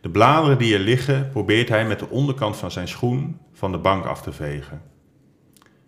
De 0.02 0.10
bladeren 0.10 0.58
die 0.58 0.74
er 0.74 0.80
liggen 0.80 1.30
probeert 1.30 1.70
hij 1.70 1.86
met 1.86 2.00
de 2.00 2.10
onderkant 2.10 2.58
van 2.58 2.72
zijn 2.72 2.88
schoen 2.88 3.40
van 3.54 3.72
de 3.72 3.78
bank 3.78 4.06
af 4.06 4.22
te 4.22 4.32
vegen. 4.32 4.82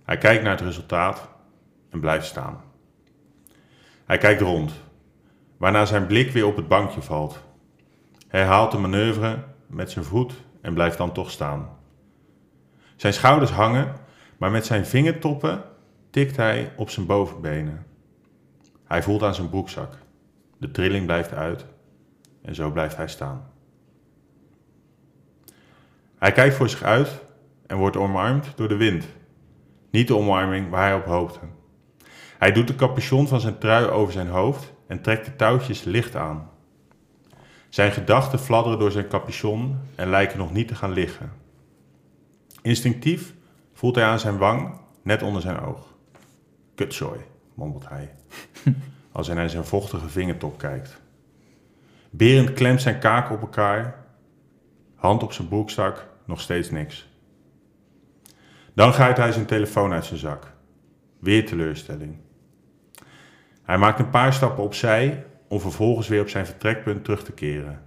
Hij 0.03 0.17
kijkt 0.17 0.43
naar 0.43 0.51
het 0.51 0.61
resultaat 0.61 1.29
en 1.89 1.99
blijft 1.99 2.25
staan. 2.25 2.61
Hij 4.05 4.17
kijkt 4.17 4.41
rond, 4.41 4.73
waarna 5.57 5.85
zijn 5.85 6.07
blik 6.07 6.31
weer 6.31 6.45
op 6.45 6.55
het 6.55 6.67
bankje 6.67 7.01
valt. 7.01 7.39
Hij 8.27 8.39
herhaalt 8.39 8.71
de 8.71 8.77
manoeuvre 8.77 9.43
met 9.67 9.91
zijn 9.91 10.05
voet 10.05 10.33
en 10.61 10.73
blijft 10.73 10.97
dan 10.97 11.11
toch 11.11 11.31
staan. 11.31 11.69
Zijn 12.95 13.13
schouders 13.13 13.51
hangen, 13.51 13.95
maar 14.37 14.51
met 14.51 14.65
zijn 14.65 14.85
vingertoppen 14.85 15.71
tikt 16.13 16.37
hij 16.37 16.71
op 16.75 16.89
zijn 16.89 17.05
bovenbenen. 17.05 17.85
Hij 18.83 19.03
voelt 19.03 19.23
aan 19.23 19.35
zijn 19.35 19.49
broekzak. 19.49 19.97
De 20.57 20.71
trilling 20.71 21.05
blijft 21.05 21.31
uit 21.31 21.65
en 22.41 22.55
zo 22.55 22.71
blijft 22.71 22.95
hij 22.95 23.07
staan. 23.07 23.51
Hij 26.17 26.31
kijkt 26.31 26.55
voor 26.55 26.69
zich 26.69 26.83
uit 26.83 27.21
en 27.67 27.77
wordt 27.77 27.97
omarmd 27.97 28.53
door 28.55 28.67
de 28.67 28.75
wind. 28.75 29.05
Niet 29.91 30.07
de 30.07 30.15
omarming 30.15 30.69
waar 30.69 30.87
hij 30.87 30.95
op 30.95 31.05
hoopte. 31.05 31.39
Hij 32.37 32.51
doet 32.51 32.67
de 32.67 32.75
capuchon 32.75 33.27
van 33.27 33.39
zijn 33.39 33.57
trui 33.57 33.87
over 33.87 34.13
zijn 34.13 34.29
hoofd 34.29 34.73
en 34.87 35.01
trekt 35.01 35.25
de 35.25 35.35
touwtjes 35.35 35.83
licht 35.83 36.15
aan. 36.15 36.49
Zijn 37.69 37.91
gedachten 37.91 38.39
fladderen 38.39 38.79
door 38.79 38.91
zijn 38.91 39.07
capuchon 39.07 39.77
en 39.95 40.09
lijken 40.09 40.37
nog 40.37 40.53
niet 40.53 40.67
te 40.67 40.75
gaan 40.75 40.91
liggen. 40.91 41.31
Instinctief 42.61 43.33
voelt 43.73 43.95
hij 43.95 44.05
aan 44.05 44.19
zijn 44.19 44.37
wang, 44.37 44.81
net 45.03 45.21
onder 45.21 45.41
zijn 45.41 45.59
oog. 45.59 45.92
Kutzooi, 46.75 47.19
mompelt 47.53 47.89
hij, 47.89 48.13
als 49.11 49.27
hij 49.27 49.35
naar 49.35 49.49
zijn 49.49 49.65
vochtige 49.65 50.09
vingertop 50.09 50.57
kijkt. 50.57 51.01
Berend 52.09 52.53
klemt 52.53 52.81
zijn 52.81 52.99
kaken 52.99 53.35
op 53.35 53.41
elkaar, 53.41 54.05
hand 54.95 55.23
op 55.23 55.33
zijn 55.33 55.47
broekzak, 55.47 56.07
nog 56.25 56.41
steeds 56.41 56.71
niks. 56.71 57.11
Dan 58.73 58.93
grijpt 58.93 59.17
hij 59.17 59.31
zijn 59.31 59.45
telefoon 59.45 59.93
uit 59.93 60.05
zijn 60.05 60.19
zak. 60.19 60.51
Weer 61.19 61.45
teleurstelling. 61.45 62.17
Hij 63.63 63.77
maakt 63.77 63.99
een 63.99 64.09
paar 64.09 64.33
stappen 64.33 64.63
opzij 64.63 65.25
om 65.47 65.59
vervolgens 65.59 66.07
weer 66.07 66.21
op 66.21 66.29
zijn 66.29 66.45
vertrekpunt 66.45 67.03
terug 67.03 67.23
te 67.23 67.31
keren. 67.31 67.81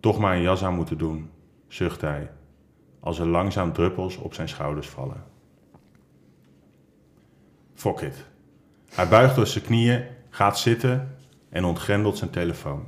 Toch 0.00 0.18
maar 0.18 0.36
een 0.36 0.42
jas 0.42 0.64
aan 0.64 0.74
moeten 0.74 0.98
doen, 0.98 1.30
zucht 1.68 2.00
hij 2.00 2.30
als 3.00 3.18
er 3.18 3.26
langzaam 3.26 3.72
druppels 3.72 4.16
op 4.16 4.34
zijn 4.34 4.48
schouders 4.48 4.88
vallen. 4.88 5.24
Fuck 7.80 8.00
it. 8.00 8.24
Hij 8.90 9.08
buigt 9.08 9.34
door 9.34 9.46
zijn 9.46 9.64
knieën, 9.64 10.04
gaat 10.30 10.58
zitten 10.58 11.16
en 11.48 11.64
ontgrendelt 11.64 12.18
zijn 12.18 12.30
telefoon. 12.30 12.84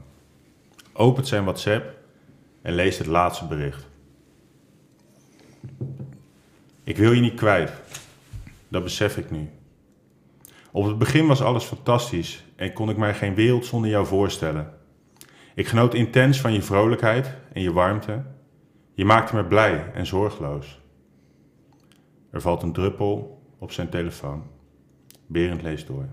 Opent 0.93 1.27
zijn 1.27 1.43
WhatsApp 1.43 1.95
en 2.63 2.75
leest 2.75 2.99
het 2.99 3.07
laatste 3.07 3.47
bericht. 3.47 3.89
Ik 6.85 6.97
wil 6.97 7.13
je 7.13 7.21
niet 7.21 7.35
kwijt. 7.35 7.73
Dat 8.69 8.83
besef 8.83 9.17
ik 9.17 9.31
nu. 9.31 9.51
Op 10.71 10.85
het 10.85 10.99
begin 10.99 11.27
was 11.27 11.43
alles 11.43 11.65
fantastisch 11.65 12.45
en 12.57 12.73
kon 12.73 12.91
ik 12.91 12.97
mij 12.97 13.15
geen 13.15 13.35
wereld 13.35 13.67
zonder 13.67 13.91
jou 13.91 14.07
voorstellen. 14.07 14.75
Ik 15.55 15.67
genoot 15.67 15.95
intens 15.95 16.41
van 16.41 16.53
je 16.53 16.63
vrolijkheid 16.63 17.35
en 17.53 17.63
je 17.63 17.73
warmte. 17.73 18.23
Je 18.95 19.05
maakte 19.05 19.37
me 19.37 19.45
blij 19.45 19.93
en 19.95 20.07
zorgeloos. 20.07 20.81
Er 22.31 22.41
valt 22.41 22.63
een 22.63 22.73
druppel 22.73 23.43
op 23.59 23.73
zijn 23.73 23.89
telefoon. 23.89 24.52
Berend 25.33 25.63
leest 25.63 25.87
door. 25.87 26.09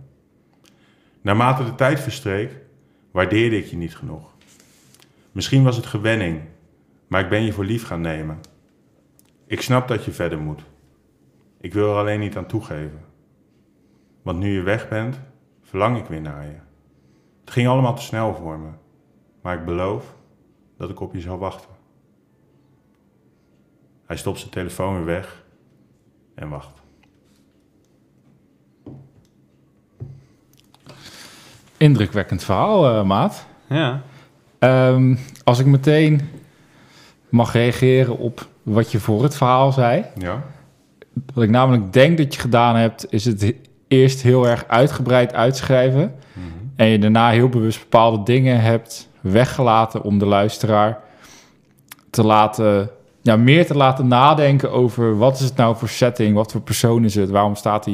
Naarmate 1.21 1.63
de 1.63 1.75
tijd 1.75 1.99
verstreek, 1.99 2.51
waardeerde 3.11 3.57
ik 3.57 3.65
je 3.65 3.77
niet 3.77 3.95
genoeg. 3.95 4.33
Misschien 5.31 5.63
was 5.63 5.75
het 5.75 5.85
gewenning, 5.85 6.41
maar 7.07 7.21
ik 7.21 7.29
ben 7.29 7.41
je 7.41 7.53
voor 7.53 7.65
lief 7.65 7.85
gaan 7.85 8.01
nemen. 8.01 8.39
Ik 9.45 9.61
snap 9.61 9.87
dat 9.87 10.05
je 10.05 10.11
verder 10.11 10.39
moet. 10.39 10.61
Ik 11.61 11.73
wil 11.73 11.91
er 11.91 11.99
alleen 11.99 12.19
niet 12.19 12.37
aan 12.37 12.45
toegeven. 12.45 13.01
Want 14.21 14.39
nu 14.39 14.53
je 14.53 14.61
weg 14.61 14.89
bent, 14.89 15.19
verlang 15.61 15.97
ik 15.97 16.05
weer 16.05 16.21
naar 16.21 16.45
je. 16.45 16.57
Het 17.39 17.51
ging 17.51 17.67
allemaal 17.67 17.95
te 17.95 18.01
snel 18.01 18.35
voor 18.35 18.59
me, 18.59 18.69
maar 19.41 19.59
ik 19.59 19.65
beloof 19.65 20.15
dat 20.77 20.89
ik 20.89 20.99
op 20.99 21.13
je 21.13 21.21
zal 21.21 21.37
wachten. 21.37 21.69
Hij 24.05 24.17
stopt 24.17 24.39
zijn 24.39 24.51
telefoon 24.51 24.95
weer 24.95 25.05
weg 25.05 25.45
en 26.35 26.49
wacht. 26.49 26.78
Indrukwekkend 31.79 32.43
verhaal, 32.43 32.89
eh, 32.89 33.03
maat. 33.03 33.45
Ja. 33.69 34.01
Ehm, 34.59 35.15
als 35.43 35.59
ik 35.59 35.65
meteen 35.65 36.21
mag 37.29 37.53
reageren 37.53 38.17
op 38.17 38.47
wat 38.63 38.91
je 38.91 38.99
voor 38.99 39.23
het 39.23 39.37
verhaal 39.37 39.71
zei. 39.71 40.05
Ja? 40.17 40.43
Wat 41.33 41.43
ik 41.43 41.49
namelijk 41.49 41.93
denk 41.93 42.17
dat 42.17 42.33
je 42.33 42.39
gedaan 42.39 42.75
hebt, 42.75 43.05
is 43.09 43.25
het 43.25 43.53
eerst 43.87 44.21
heel 44.21 44.47
erg 44.47 44.67
uitgebreid 44.67 45.33
uitschrijven. 45.33 46.15
En 46.75 46.87
je 46.87 46.99
daarna 46.99 47.29
heel 47.29 47.49
bewust 47.49 47.79
bepaalde 47.79 48.23
dingen 48.23 48.61
hebt 48.61 49.09
weggelaten 49.21 50.03
om 50.03 50.17
de 50.17 50.25
luisteraar 50.25 50.99
te 52.09 52.23
laten 52.23 52.89
ja, 53.21 53.35
meer 53.35 53.65
te 53.65 53.75
laten 53.75 54.07
nadenken 54.07 54.71
over 54.71 55.17
wat 55.17 55.39
is 55.39 55.45
het 55.45 55.55
nou 55.55 55.75
voor 55.75 55.89
setting, 55.89 56.35
wat 56.35 56.51
voor 56.51 56.61
persoon 56.61 57.03
is 57.03 57.15
het, 57.15 57.29
waarom 57.29 57.55
staat 57.55 57.85
hij 57.85 57.93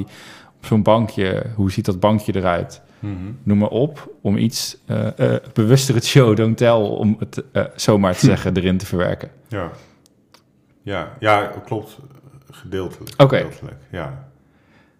op 0.57 0.65
zo'n 0.65 0.83
bankje, 0.83 1.45
hoe 1.55 1.71
ziet 1.71 1.85
dat 1.85 1.99
bankje 1.99 2.35
eruit, 2.35 2.81
Mhm. 3.05 3.31
noem 3.43 3.57
maar 3.57 3.69
op, 3.69 4.15
om 4.21 4.37
iets 4.37 4.77
eh, 4.85 5.19
eh, 5.35 5.41
bewuster 5.53 5.95
het 5.95 6.05
show 6.05 6.35
don't 6.37 6.57
tell, 6.57 6.71
om 6.71 7.15
het 7.19 7.43
eh, 7.51 7.63
zomaar 7.75 8.13
te 8.13 8.25
zeggen, 8.25 8.57
erin 8.57 8.77
te 8.77 8.85
verwerken. 8.85 9.29
Ja. 9.47 9.71
Ja, 10.81 11.15
ja, 11.19 11.51
klopt. 11.65 11.97
Gedeeltelijk. 12.51 13.21
Oké. 13.21 13.35
Gedeeltelijk, 13.37 13.77
ja. 13.91 14.27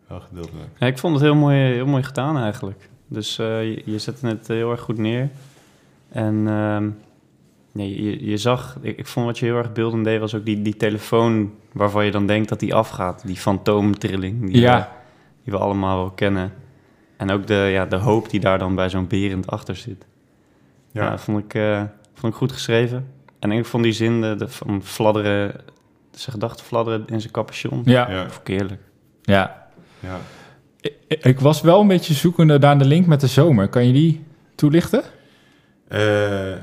Wel 0.07 0.19
gedeeltelijk. 0.19 0.69
Ja, 0.77 0.87
ik 0.87 0.97
vond 0.97 1.13
het 1.13 1.23
heel 1.23 1.35
mooi, 1.35 1.57
heel 1.57 1.85
mooi 1.85 2.03
gedaan 2.03 2.37
eigenlijk. 2.37 2.89
Dus 3.07 3.39
eh, 3.39 3.63
je, 3.63 3.81
je 3.85 3.99
zette 3.99 4.27
het 4.27 4.47
heel 4.47 4.71
erg 4.71 4.81
goed 4.81 4.97
neer. 4.97 5.29
En 6.09 6.47
ehm, 6.47 6.89
nee, 7.71 8.03
je, 8.03 8.25
je 8.29 8.37
zag, 8.37 8.77
ik, 8.81 8.97
ik 8.97 9.07
vond 9.07 9.25
wat 9.25 9.39
je 9.39 9.45
heel 9.45 9.57
erg 9.57 9.71
beeldend 9.73 10.03
deed, 10.03 10.19
was 10.19 10.35
ook 10.35 10.45
die, 10.45 10.61
die 10.61 10.77
telefoon 10.77 11.53
waarvan 11.71 12.05
je 12.05 12.11
dan 12.11 12.27
denkt 12.27 12.49
dat 12.49 12.59
die 12.59 12.73
afgaat. 12.75 13.25
Die 13.25 13.35
fantoomtrilling 13.35 14.45
die, 14.51 14.59
Ja. 14.61 14.77
we, 14.77 14.85
die 15.43 15.53
we 15.53 15.59
allemaal 15.59 15.97
wel 15.97 16.11
kennen. 16.11 16.53
En 17.17 17.32
ook 17.32 17.47
de, 17.47 17.54
ja, 17.71 17.86
de 17.86 17.95
hoop 17.95 18.30
die 18.30 18.39
daar 18.39 18.60
dan 18.60 18.75
bij 18.75 18.89
zo'n 18.89 19.08
berend 19.08 19.47
achter 19.51 19.75
zit. 19.75 20.06
Ja, 20.91 21.04
Ja, 21.04 21.17
vond, 21.17 21.43
ik, 21.43 21.54
eh, 21.54 21.84
vond 22.13 22.32
ik 22.34 22.38
goed 22.39 22.51
geschreven. 22.51 23.08
En 23.39 23.51
ik 23.51 23.65
vond 23.65 23.84
die 23.84 23.91
zin 23.93 24.21
de, 24.21 24.36
de- 24.36 24.47
van 24.47 24.84
fladderen, 24.84 25.51
zijn 26.12 26.32
gedachten 26.32 26.65
fladderen 26.65 27.04
in 27.08 27.21
zijn 27.21 27.34
capuchon. 27.34 27.82
Ja, 27.86 28.10
ja, 28.12 28.30
Vond 28.30 28.47
ik 28.49 28.58
heerlijk. 28.58 28.82
ja. 29.21 29.67
ja. 29.99 30.17
Ik, 31.08 31.23
ik 31.23 31.39
was 31.39 31.62
wel 31.62 31.82
een 31.82 31.88
beetje 31.88 32.13
zoekende 32.13 32.60
naar 32.60 32.78
de 32.78 32.86
link 32.86 33.06
met 33.06 33.19
de 33.21 33.28
zomer. 33.28 33.67
Kan 33.67 33.86
je 33.88 33.93
die 33.93 34.23
toelichten? 34.56 35.04
Eh, 35.88 36.54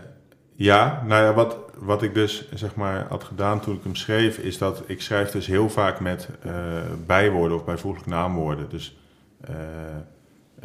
ja, 0.54 1.02
nou 1.06 1.22
ja, 1.24 1.32
wat, 1.34 1.56
wat 1.78 2.02
ik 2.02 2.14
dus 2.14 2.48
zeg 2.54 2.74
maar 2.74 3.06
had 3.08 3.24
gedaan 3.24 3.60
toen 3.60 3.76
ik 3.76 3.82
hem 3.82 3.94
schreef, 3.94 4.38
is 4.38 4.58
dat 4.58 4.82
ik 4.86 5.02
schrijf 5.02 5.30
dus 5.30 5.46
heel 5.46 5.68
vaak 5.70 6.00
met 6.00 6.28
eh, 6.42 6.52
bijwoorden 7.06 7.56
of 7.56 7.64
bijvoeglijk 7.64 8.06
naamwoorden. 8.06 8.68
Dus 8.68 8.96
eh, 9.40 9.54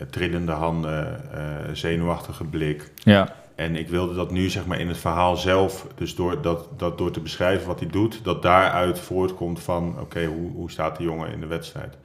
trillende 0.10 0.52
handen, 0.52 1.32
eh, 1.34 1.74
zenuwachtige 1.74 2.44
blik. 2.44 2.92
Ja, 2.96 3.36
En 3.56 3.76
ik 3.76 3.90
wilde 3.90 4.16
dat 4.16 4.32
nu 4.32 4.50
zeg 4.50 4.66
maar 4.66 4.80
in 4.80 4.88
het 4.88 4.98
verhaal 4.98 5.36
zelf, 5.38 5.88
dus 5.96 6.16
door, 6.16 6.42
dat, 6.42 6.68
dat 6.78 6.98
door 6.98 7.12
te 7.12 7.20
beschrijven 7.20 7.68
wat 7.68 7.80
hij 7.80 7.90
doet, 7.90 8.20
dat 8.24 8.42
daaruit 8.42 9.00
voortkomt 9.00 9.60
van 9.60 10.00
oké, 10.00 10.26
hoe, 10.26 10.52
hoe 10.52 10.72
staat 10.72 10.98
die 10.98 11.06
jongen 11.08 11.32
in 11.32 11.40
de 11.40 11.48
wedstrijd? 11.48 11.98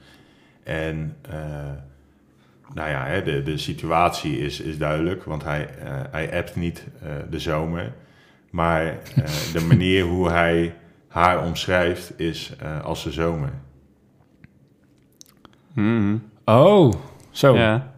En 0.63 1.15
eh, 1.29 1.35
nou 2.73 2.89
ja, 2.89 3.05
hè, 3.05 3.23
de, 3.23 3.43
de 3.43 3.57
situatie 3.57 4.37
is, 4.39 4.59
is 4.59 4.77
duidelijk, 4.77 5.23
want 5.23 5.43
hij, 5.43 5.69
eh, 5.83 5.91
hij 6.11 6.37
appt 6.37 6.55
niet 6.55 6.87
eh, 7.01 7.09
de 7.29 7.39
zomer. 7.39 7.93
Maar 8.49 8.85
eh, 8.85 9.23
de 9.53 9.65
manier 9.67 10.03
hoe 10.03 10.29
hij 10.29 10.75
haar 11.07 11.45
omschrijft 11.45 12.19
is 12.19 12.53
eh, 12.59 12.83
als 12.83 13.03
de 13.03 13.11
zomer. 13.11 13.53
Mhm. 15.73 16.17
Oh, 16.45 16.93
zo. 17.33 17.55
Ja, 17.57 17.91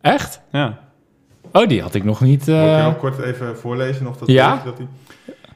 Echt? 0.00 0.40
ja. 0.50 0.78
Oh, 1.52 1.68
die 1.68 1.82
had 1.82 1.94
ik 1.94 2.04
nog 2.04 2.20
niet. 2.20 2.46
Moet 2.46 2.56
ik 2.56 2.62
eh, 2.64 2.84
nog 2.84 2.98
kort 2.98 3.18
even 3.18 3.58
voorlezen? 3.58 4.04
Nog 4.04 4.16
dat 4.16 4.28
Ja. 4.28 4.62
dat. 4.64 4.78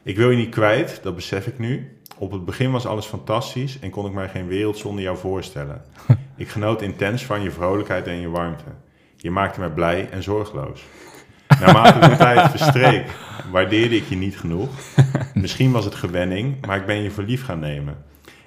Ik 0.03 0.17
wil 0.17 0.31
je 0.31 0.37
niet 0.37 0.49
kwijt, 0.51 1.01
dat 1.03 1.15
besef 1.15 1.47
ik 1.47 1.59
nu. 1.59 1.99
Op 2.19 2.33
het 2.33 2.45
begin 2.45 2.71
was 2.71 2.87
alles 2.87 3.07
fantastisch 3.07 3.79
en 3.79 3.91
kon 3.91 4.07
ik 4.07 4.13
mij 4.13 4.29
geen 4.29 4.47
wereld 4.47 4.79
zonder 4.79 5.03
jou 5.05 5.17
voorstellen. 5.17 5.83
Ik 6.37 6.49
genoot 6.49 6.83
intens 6.83 7.25
van 7.25 7.43
je 7.43 7.51
vrolijkheid 7.51 8.07
en 8.07 8.21
je 8.21 8.29
warmte. 8.29 8.65
Je 9.17 9.31
maakte 9.31 9.61
mij 9.61 9.71
blij 9.71 10.09
en 10.11 10.23
zorgeloos. 10.23 10.83
Naarmate 11.61 12.09
de 12.09 12.17
tijd 12.17 12.51
verstreek, 12.51 13.07
waardeerde 13.51 13.97
ik 13.97 14.05
je 14.09 14.17
niet 14.17 14.39
genoeg. 14.39 14.69
Misschien 15.35 15.73
was 15.73 15.85
het 15.85 15.95
gewenning, 15.95 16.67
maar 16.67 16.77
ik 16.77 16.87
ben 16.87 17.03
je 17.03 17.11
voor 17.11 17.25
lief 17.25 17.45
gaan 17.45 17.59
nemen. 17.59 17.97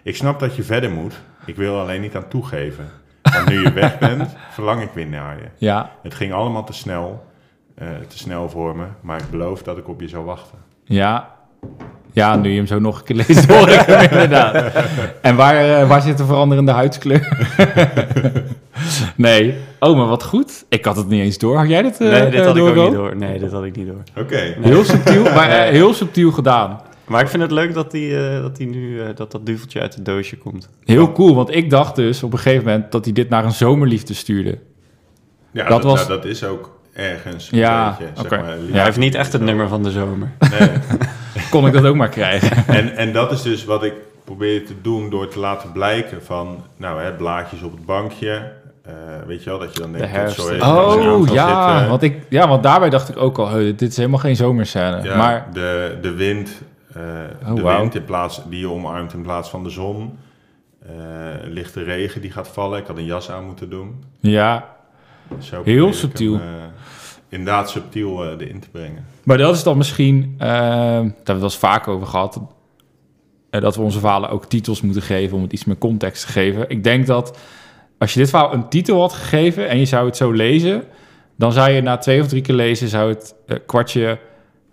Ik 0.04 0.16
snap 0.16 0.40
dat 0.40 0.56
je 0.56 0.64
verder 0.64 0.92
moet. 0.92 1.14
Ik 1.46 1.56
wil 1.56 1.74
er 1.76 1.82
alleen 1.82 2.02
niet 2.02 2.16
aan 2.16 2.28
toegeven. 2.28 2.90
Want 3.34 3.50
nu 3.50 3.62
je 3.62 3.74
weg 3.74 3.98
bent, 3.98 4.36
verlang 4.54 4.82
ik 4.82 4.90
weer 4.94 5.08
naar 5.08 5.36
je. 5.38 5.48
Ja, 5.66 5.92
Het 6.04 6.14
ging 6.16 6.34
allemaal 6.34 6.64
te 6.64 6.74
snel, 6.74 7.24
eh, 7.76 7.88
te 8.08 8.18
snel 8.18 8.50
voor 8.50 8.76
me, 8.76 8.86
maar 9.02 9.18
ik 9.20 9.30
beloof 9.30 9.64
dat 9.64 9.78
ik 9.78 9.88
op 9.88 10.02
je 10.02 10.08
zou 10.08 10.26
wachten. 10.26 10.58
ja. 10.84 11.36
Ja, 12.12 12.36
nu 12.36 12.50
je 12.50 12.58
hem 12.58 12.68
zo 12.68 12.80
nog 12.80 12.98
een 12.98 13.04
keer 13.04 13.16
leest, 13.16 13.46
hoor 13.52 13.70
ik 13.70 13.80
hem 13.80 14.02
inderdaad. 14.12 14.74
En 15.22 15.36
waar, 15.36 15.56
eh, 15.82 15.88
waar 15.88 16.02
zit 16.02 16.18
de 16.18 16.26
veranderende 16.26 16.72
huidskleur? 16.72 17.48
nee. 19.16 19.56
Oh, 19.80 19.98
maar 19.98 20.08
wat 20.08 20.24
goed. 20.24 20.66
Ik 20.70 20.86
had 20.86 20.96
het 20.96 21.08
niet 21.08 21.22
eens 21.22 21.38
door. 21.38 21.58
Had 21.58 21.68
jij 21.70 21.82
dit 21.82 22.02
eh 22.02 22.10
nee, 22.10 22.30
dit 22.30 22.46
had 22.46 22.56
ik 22.58 22.64
ook 22.64 22.76
niet 22.76 22.92
door. 22.92 23.16
Nee, 23.16 23.40
dit 23.40 23.52
had 23.52 23.64
ik 23.64 23.76
niet 23.76 23.88
door. 23.88 24.04
Oké, 24.24 24.56
Heel 24.62 24.84
subtiel, 24.84 25.24
maar 25.24 25.50
heel 25.50 25.94
subtiel 25.94 26.32
gedaan. 26.32 26.82
Maar 27.08 27.22
ik 27.22 27.28
vind 27.28 27.42
het 27.42 27.52
leuk 27.52 27.74
dat 27.74 27.92
die, 27.92 28.28
eh, 28.28 28.42
dat 28.42 28.56
die 28.56 28.68
nu 28.68 29.02
eh, 29.02 29.08
dat 29.16 29.32
dat 29.32 29.46
duveltje 29.46 29.82
uit 29.82 29.96
het 29.96 30.06
doosje 30.06 30.38
komt. 30.38 30.70
Heel 30.86 31.12
cool, 31.12 31.36
want 31.36 31.56
ik 31.56 31.70
dacht 31.70 31.96
dus 31.96 32.24
op 32.24 32.34
een 32.34 32.40
gegeven 32.40 32.66
moment 32.66 32.92
dat 32.92 33.04
hij 33.06 33.14
dit 33.14 33.30
naar 33.30 33.46
een 33.46 33.52
zomerliefde 33.52 34.14
stuurde. 34.14 34.58
ja, 35.52 35.64
dat 35.64 35.70
dat, 35.70 35.84
was- 35.84 36.08
nou, 36.08 36.20
dat 36.22 36.26
is 36.26 36.44
ook 36.44 36.80
ergens 36.94 37.52
een 37.52 37.58
Ja, 37.58 37.98
beetje, 38.00 38.14
zeg 38.30 38.42
maar. 38.42 38.58
Ja, 38.58 38.72
hij 38.74 38.84
heeft 38.84 38.98
niet 38.98 39.16
echt 39.16 39.34
het 39.34 39.42
nummer 39.42 39.68
van 39.68 39.84
de 39.84 39.92
zomer. 39.92 40.32
Nee. 40.60 40.70
Kon 41.50 41.68
ik 41.68 41.74
dat 41.74 41.86
ook 41.86 41.96
maar 41.96 42.10
krijgen. 42.10 42.64
En, 42.76 42.96
en 42.96 43.14
dat 43.14 43.32
is 43.32 43.42
dus 43.42 43.66
wat 43.66 43.84
ik 43.84 43.94
probeer 44.24 44.66
te 44.66 44.74
doen 44.82 45.10
door 45.10 45.28
te 45.28 45.40
laten 45.40 45.72
blijken 45.72 46.24
van, 46.24 46.64
nou 46.78 47.02
hè, 47.02 47.14
blaadjes 47.14 47.62
op 47.62 47.72
het 47.72 47.86
bankje. 47.86 48.52
eh, 48.84 48.94
weet 49.28 49.44
je 49.44 49.50
wel, 49.50 49.60
dat 49.60 49.74
je 49.74 49.80
dan 49.80 49.92
denkt, 49.92 50.14
De 50.14 50.66
Oh 50.66 51.28
ja, 51.34 51.70
zitten. 51.76 51.90
want, 51.90 52.02
ik, 52.02 52.18
ja, 52.30 52.48
want 52.48 52.64
daarbij 52.64 52.90
dacht 52.90 53.10
ik 53.10 53.18
ook 53.18 53.38
al, 53.38 53.50
dit 53.54 53.82
is 53.82 53.98
helemaal 53.98 54.20
geen 54.20 54.36
zomerscène. 54.36 55.04
Ja, 55.04 55.18
Maar 55.18 55.48
de, 55.54 55.98
de 56.02 56.12
wind, 56.14 56.50
Oh, 57.48 57.56
de 57.56 57.62
wauw. 57.62 57.80
wind 57.80 57.96
in 57.96 58.06
plaats, 58.06 58.42
die 58.50 58.60
je 58.60 58.70
omarmt 58.70 59.14
in 59.14 59.22
plaats 59.22 59.50
van 59.50 59.64
de 59.64 59.70
zon. 59.70 60.18
Eh, 60.86 60.94
lichte 61.44 61.84
regen 61.84 62.22
die 62.22 62.32
gaat 62.32 62.48
vallen. 62.48 62.80
Ik 62.80 62.88
had 62.88 62.98
een 62.98 63.06
jas 63.06 63.32
aan 63.32 63.46
moeten 63.46 63.70
doen. 63.70 64.04
ja, 64.20 64.76
Zo 65.40 65.62
Heel 65.64 65.94
subtiel. 65.94 66.34
hem, 66.34 66.42
eh, 66.42 66.64
inderdaad 67.30 67.70
subtiel 67.70 68.24
eh, 68.24 68.32
erin 68.32 68.60
te 68.60 68.70
brengen. 68.70 69.06
maar 69.24 69.38
dat 69.38 69.56
is 69.56 69.64
dan 69.64 69.78
misschien, 69.78 70.36
eh, 70.38 70.48
daar 70.48 70.58
hebben 70.58 71.04
we 71.04 71.18
het 71.18 71.28
wel 71.28 71.44
eens 71.44 71.58
vaak 71.58 71.88
over 71.88 72.08
gehad, 72.08 72.42
eh, 73.50 73.62
dat 73.62 73.76
we 73.76 73.82
onze 73.82 74.00
verhalen 74.00 74.30
ook 74.30 74.46
titels 74.46 74.82
moeten 74.82 75.02
geven 75.02 75.38
om 75.38 75.44
het 75.44 75.54
iets 75.54 75.66
meer 75.66 75.78
context 75.78 76.26
te 76.26 76.32
geven. 76.32 76.70
Ik 76.70 76.84
denk 76.84 77.06
dat 77.06 77.38
als 77.98 78.14
je 78.14 78.20
dit 78.20 78.30
verhaal 78.30 78.54
een 78.54 78.70
titel 78.70 79.00
had 79.00 79.14
gegeven 79.14 79.70
en 79.70 79.78
je 79.80 79.86
zou 79.86 80.06
het 80.06 80.18
zo 80.18 80.32
lezen, 80.32 80.84
dan 81.36 81.52
zou 81.52 81.70
je 81.72 81.82
na 81.82 81.98
twee 81.98 82.22
of 82.22 82.28
drie 82.28 82.42
keer 82.42 82.56
lezen, 82.56 82.88
zou 82.88 83.10
het 83.10 83.36
eh, 83.48 83.58
kwartje 83.66 84.20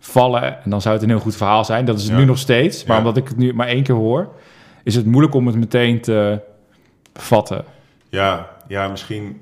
vallen 0.06 0.62
en 0.64 0.70
dan 0.70 0.80
zou 0.80 0.94
het 0.94 1.02
een 1.02 1.08
heel 1.10 1.18
goed 1.20 1.36
verhaal 1.36 1.64
zijn. 1.64 1.84
Dat 1.84 1.96
is 1.96 2.02
het 2.02 2.12
Ja. 2.12 2.18
nu 2.18 2.24
nog 2.24 2.38
steeds, 2.38 2.84
maar 2.84 2.96
Ja. 2.96 3.02
omdat 3.02 3.16
ik 3.16 3.28
het 3.28 3.36
nu 3.36 3.52
maar 3.54 3.66
één 3.66 3.82
keer 3.82 3.94
hoor, 3.94 4.32
is 4.82 4.94
het 4.94 5.06
moeilijk 5.06 5.34
om 5.34 5.46
het 5.46 5.56
meteen 5.56 6.00
te 6.00 6.40
vatten. 7.14 7.64
Ja, 8.08 8.48
ja 8.68 8.88
misschien, 8.88 9.40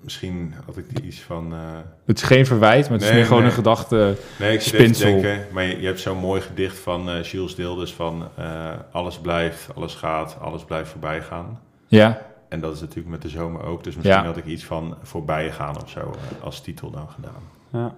misschien 0.00 0.54
had 0.66 0.76
ik 0.76 0.98
iets 1.04 1.20
van... 1.20 1.52
eh, 1.52 1.58
Het 2.06 2.16
is 2.16 2.22
geen 2.24 2.46
verwijt, 2.46 2.88
maar 2.88 2.98
het 2.98 3.06
is 3.08 3.14
meer 3.14 3.24
gewoon 3.24 3.38
nee. 3.40 3.48
een 3.50 3.56
gedachte. 3.56 4.16
Nee, 4.38 4.52
ik 4.52 4.60
Spinsel. 4.60 5.10
denken, 5.20 5.46
maar 5.52 5.64
je, 5.64 5.80
je 5.80 5.86
hebt 5.86 6.00
zo'n 6.00 6.18
mooi 6.18 6.40
gedicht 6.40 6.78
van 6.78 7.10
eh 7.10 7.22
Jules 7.22 7.54
Dilders 7.54 7.92
van 7.92 8.28
eh, 8.36 8.70
alles 8.92 9.18
blijft, 9.18 9.68
alles 9.74 9.94
gaat, 9.94 10.36
alles 10.40 10.64
blijft 10.64 10.90
voorbij 10.90 11.22
gaan. 11.22 11.60
Ja, 11.86 12.22
En 12.48 12.60
dat 12.60 12.74
is 12.74 12.80
natuurlijk 12.80 13.08
met 13.08 13.22
de 13.22 13.28
zomer 13.28 13.62
ook, 13.64 13.84
dus 13.84 13.94
misschien 13.96 14.18
Ja. 14.20 14.24
had 14.26 14.36
ik 14.36 14.44
iets 14.46 14.64
van 14.64 14.96
voorbij 15.02 15.52
gaan 15.52 15.82
of 15.82 15.90
zo 15.90 16.14
als 16.42 16.60
titel 16.60 16.90
dan 16.90 17.08
gedaan. 17.14 17.42
Ja. 17.72 17.94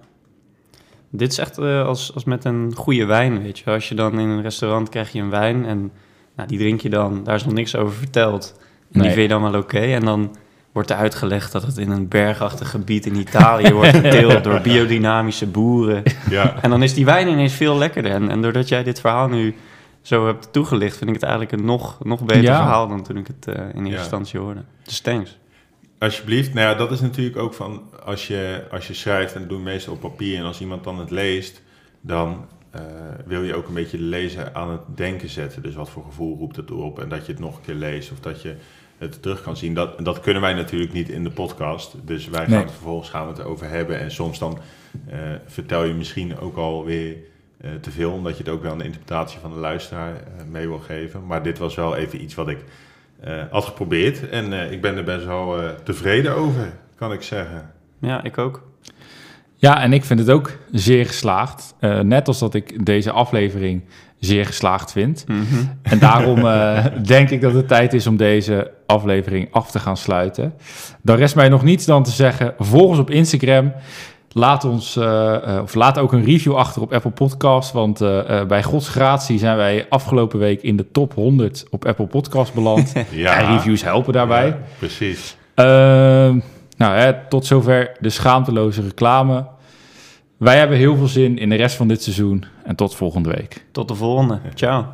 Dit 1.17 1.31
is 1.31 1.37
echt 1.37 1.57
eh, 1.57 1.85
als, 1.85 2.11
als 2.13 2.23
met 2.23 2.45
een 2.45 2.71
goede 2.75 3.05
wijn, 3.05 3.41
weet 3.43 3.59
je. 3.59 3.71
Als 3.71 3.89
je 3.89 3.95
dan 3.95 4.19
in 4.19 4.29
een 4.29 4.41
restaurant 4.41 4.89
krijg 4.89 5.11
je 5.11 5.21
een 5.21 5.29
wijn 5.29 5.65
en 5.65 5.91
nou, 6.35 6.47
die 6.47 6.57
drink 6.57 6.81
je 6.81 6.89
dan, 6.89 7.23
daar 7.23 7.35
is 7.35 7.45
nog 7.45 7.53
niks 7.53 7.75
over 7.75 7.93
verteld. 7.97 8.53
En 8.57 8.99
Nee. 8.99 9.01
die 9.07 9.11
vind 9.11 9.21
je 9.31 9.37
dan 9.39 9.51
wel 9.51 9.61
oké. 9.61 9.79
En 9.79 10.05
dan 10.05 10.35
wordt 10.71 10.89
er 10.89 10.95
uitgelegd 10.95 11.51
dat 11.51 11.61
het 11.63 11.77
in 11.77 11.91
een 11.91 12.07
bergachtig 12.07 12.69
gebied 12.69 13.05
in 13.05 13.15
Italië 13.15 13.73
wordt 13.73 13.89
geteeld 13.95 14.43
door 14.43 14.61
biodynamische 14.71 15.47
boeren. 15.47 16.03
Ja, 16.29 16.55
En 16.61 16.69
dan 16.69 16.83
is 16.83 16.93
die 16.93 17.05
wijn 17.05 17.27
ineens 17.27 17.53
veel 17.53 17.77
lekkerder. 17.77 18.11
En, 18.11 18.29
en 18.29 18.41
doordat 18.41 18.67
jij 18.69 18.83
dit 18.83 18.99
verhaal 18.99 19.27
nu 19.27 19.55
zo 20.01 20.25
hebt 20.25 20.47
toegelicht, 20.53 20.97
vind 20.97 21.09
ik 21.09 21.15
het 21.15 21.23
eigenlijk 21.23 21.51
een 21.51 21.65
nog, 21.65 21.97
nog 22.03 22.23
beter 22.23 22.43
Ja. 22.43 22.55
verhaal 22.55 22.87
dan 22.87 23.03
toen 23.03 23.17
ik 23.17 23.27
het 23.27 23.47
eh, 23.47 23.61
in 23.61 23.65
eerste 23.77 23.89
Ja. 23.91 23.97
instantie 23.97 24.39
hoorde. 24.39 24.63
Dus 24.83 24.99
thanks. 24.99 25.37
alsjeblieft. 25.99 26.53
Nou 26.53 26.67
ja, 26.67 26.75
dat 26.75 26.91
is 26.91 27.01
natuurlijk 27.01 27.37
ook 27.37 27.53
van 27.53 27.81
als 28.05 28.27
je, 28.27 28.63
als 28.71 28.87
je 28.87 28.93
schrijft 28.93 29.33
en 29.33 29.39
dat 29.39 29.49
doen 29.49 29.57
we 29.57 29.63
meestal 29.63 29.93
op 29.93 29.99
papier 29.99 30.37
en 30.37 30.43
als 30.43 30.61
iemand 30.61 30.83
dan 30.83 30.99
het 30.99 31.11
leest, 31.11 31.61
dan 32.01 32.45
eh, 32.71 32.81
wil 33.25 33.43
je 33.43 33.55
ook 33.55 33.67
een 33.67 33.73
beetje 33.73 33.97
de 33.97 34.03
lezer 34.03 34.53
aan 34.53 34.71
het 34.71 34.81
denken 34.95 35.29
zetten. 35.29 35.61
Dus 35.61 35.75
wat 35.75 35.89
voor 35.89 36.03
gevoel 36.03 36.37
roept 36.37 36.55
het 36.55 36.71
op 36.71 36.99
en 36.99 37.09
dat 37.09 37.25
je 37.25 37.31
het 37.31 37.41
nog 37.41 37.55
een 37.55 37.61
keer 37.61 37.75
leest 37.75 38.11
of 38.11 38.19
dat 38.19 38.41
je 38.41 38.55
het 38.97 39.21
terug 39.21 39.41
kan 39.41 39.57
zien. 39.57 39.73
Dat, 39.73 40.05
dat 40.05 40.19
kunnen 40.19 40.41
wij 40.41 40.53
natuurlijk 40.53 40.93
niet 40.93 41.09
in 41.09 41.23
de 41.23 41.29
podcast. 41.31 41.95
Dus 42.03 42.27
wij 42.29 42.41
gaan 42.41 42.49
Nee. 42.49 42.59
het 42.59 42.71
vervolgens 42.71 43.09
gaan 43.09 43.27
we 43.27 43.33
het 43.33 43.43
over 43.43 43.69
hebben. 43.69 43.99
En 43.99 44.11
soms 44.11 44.39
dan 44.39 44.59
eh, 45.07 45.19
vertel 45.45 45.83
je 45.83 45.93
misschien 45.93 46.37
ook 46.39 46.57
alweer 46.57 47.15
eh 47.61 47.71
te 47.81 47.91
veel, 47.91 48.11
omdat 48.11 48.37
je 48.37 48.43
het 48.43 48.51
ook 48.51 48.61
wel 48.61 48.71
aan 48.71 48.77
de 48.77 48.83
interpretatie 48.83 49.39
van 49.39 49.51
de 49.51 49.59
luisteraar 49.59 50.23
mee 50.49 50.67
wil 50.67 50.79
geven. 50.79 51.25
Maar 51.25 51.43
dit 51.43 51.57
was 51.57 51.75
wel 51.75 51.95
even 51.95 52.21
iets 52.21 52.35
wat 52.35 52.47
ik 52.47 52.57
had 53.49 53.65
geprobeerd. 53.65 54.29
En 54.29 54.71
ik 54.71 54.81
ben 54.81 54.97
er 54.97 55.03
best 55.03 55.25
wel 55.25 55.75
tevreden 55.83 56.35
over, 56.35 56.73
kan 56.95 57.13
ik 57.13 57.21
zeggen. 57.21 57.74
Ja, 57.99 58.23
ik 58.23 58.37
ook. 58.37 58.63
Ja, 59.55 59.81
en 59.81 59.93
ik 59.93 60.05
vind 60.05 60.19
het 60.19 60.29
ook 60.29 60.51
zeer 60.71 61.05
geslaagd. 61.05 61.75
Eh, 61.79 61.99
net 61.99 62.27
als 62.27 62.39
dat 62.39 62.53
ik 62.53 62.85
deze 62.85 63.11
aflevering 63.11 63.83
zeer 64.19 64.45
geslaagd 64.45 64.91
vind. 64.91 65.25
Mhm. 65.27 65.65
En 65.81 65.99
daarom 65.99 66.47
eh, 66.47 66.85
denk 67.03 67.29
ik 67.29 67.41
dat 67.41 67.53
het 67.53 67.67
tijd 67.67 67.93
is 67.93 68.07
om 68.07 68.17
deze 68.17 68.71
aflevering 68.85 69.47
af 69.51 69.71
te 69.71 69.79
gaan 69.79 69.97
sluiten. 69.97 70.53
Dan 71.01 71.15
rest 71.15 71.35
mij 71.35 71.49
nog 71.49 71.63
niets 71.63 71.85
dan 71.85 72.03
te 72.03 72.11
zeggen: 72.11 72.53
volg 72.57 72.89
ons 72.89 72.99
op 72.99 73.09
Instagram. 73.09 73.73
Laat, 74.37 74.63
ons, 74.63 74.95
eh, 74.95 75.59
of 75.61 75.73
laat 75.73 75.97
ook 75.97 76.13
een 76.13 76.23
review 76.23 76.55
achter 76.55 76.81
op 76.81 76.93
Apple 76.93 77.11
Podcasts. 77.11 77.71
Want 77.71 78.01
eh, 78.01 78.39
eh, 78.39 78.47
bij 78.47 78.63
Gods 78.63 78.89
gratie 78.89 79.39
zijn 79.39 79.57
wij 79.57 79.85
afgelopen 79.89 80.39
week 80.39 80.61
in 80.61 80.75
de 80.75 80.91
top 80.91 81.13
100 81.13 81.65
op 81.69 81.85
Apple 81.85 82.07
Podcasts 82.07 82.53
beland. 82.53 82.93
Ja. 83.11 83.37
En 83.37 83.55
reviews 83.55 83.83
helpen 83.83 84.13
daarbij. 84.13 84.47
Ja, 84.47 84.57
precies. 84.77 85.37
Nou, 86.75 87.15
tot 87.29 87.45
zover 87.45 87.91
de 87.99 88.09
schaamteloze 88.09 88.81
reclame. 88.81 89.47
Wij 90.37 90.57
hebben 90.57 90.77
heel 90.77 90.95
veel 90.95 91.07
zin 91.07 91.37
in 91.37 91.49
de 91.49 91.55
rest 91.55 91.75
van 91.75 91.87
dit 91.87 92.03
seizoen. 92.03 92.45
En 92.63 92.75
tot 92.75 92.95
volgende 92.95 93.29
week. 93.29 93.65
Tot 93.71 93.87
de 93.87 93.95
volgende. 93.95 94.39
Ciao. 94.53 94.85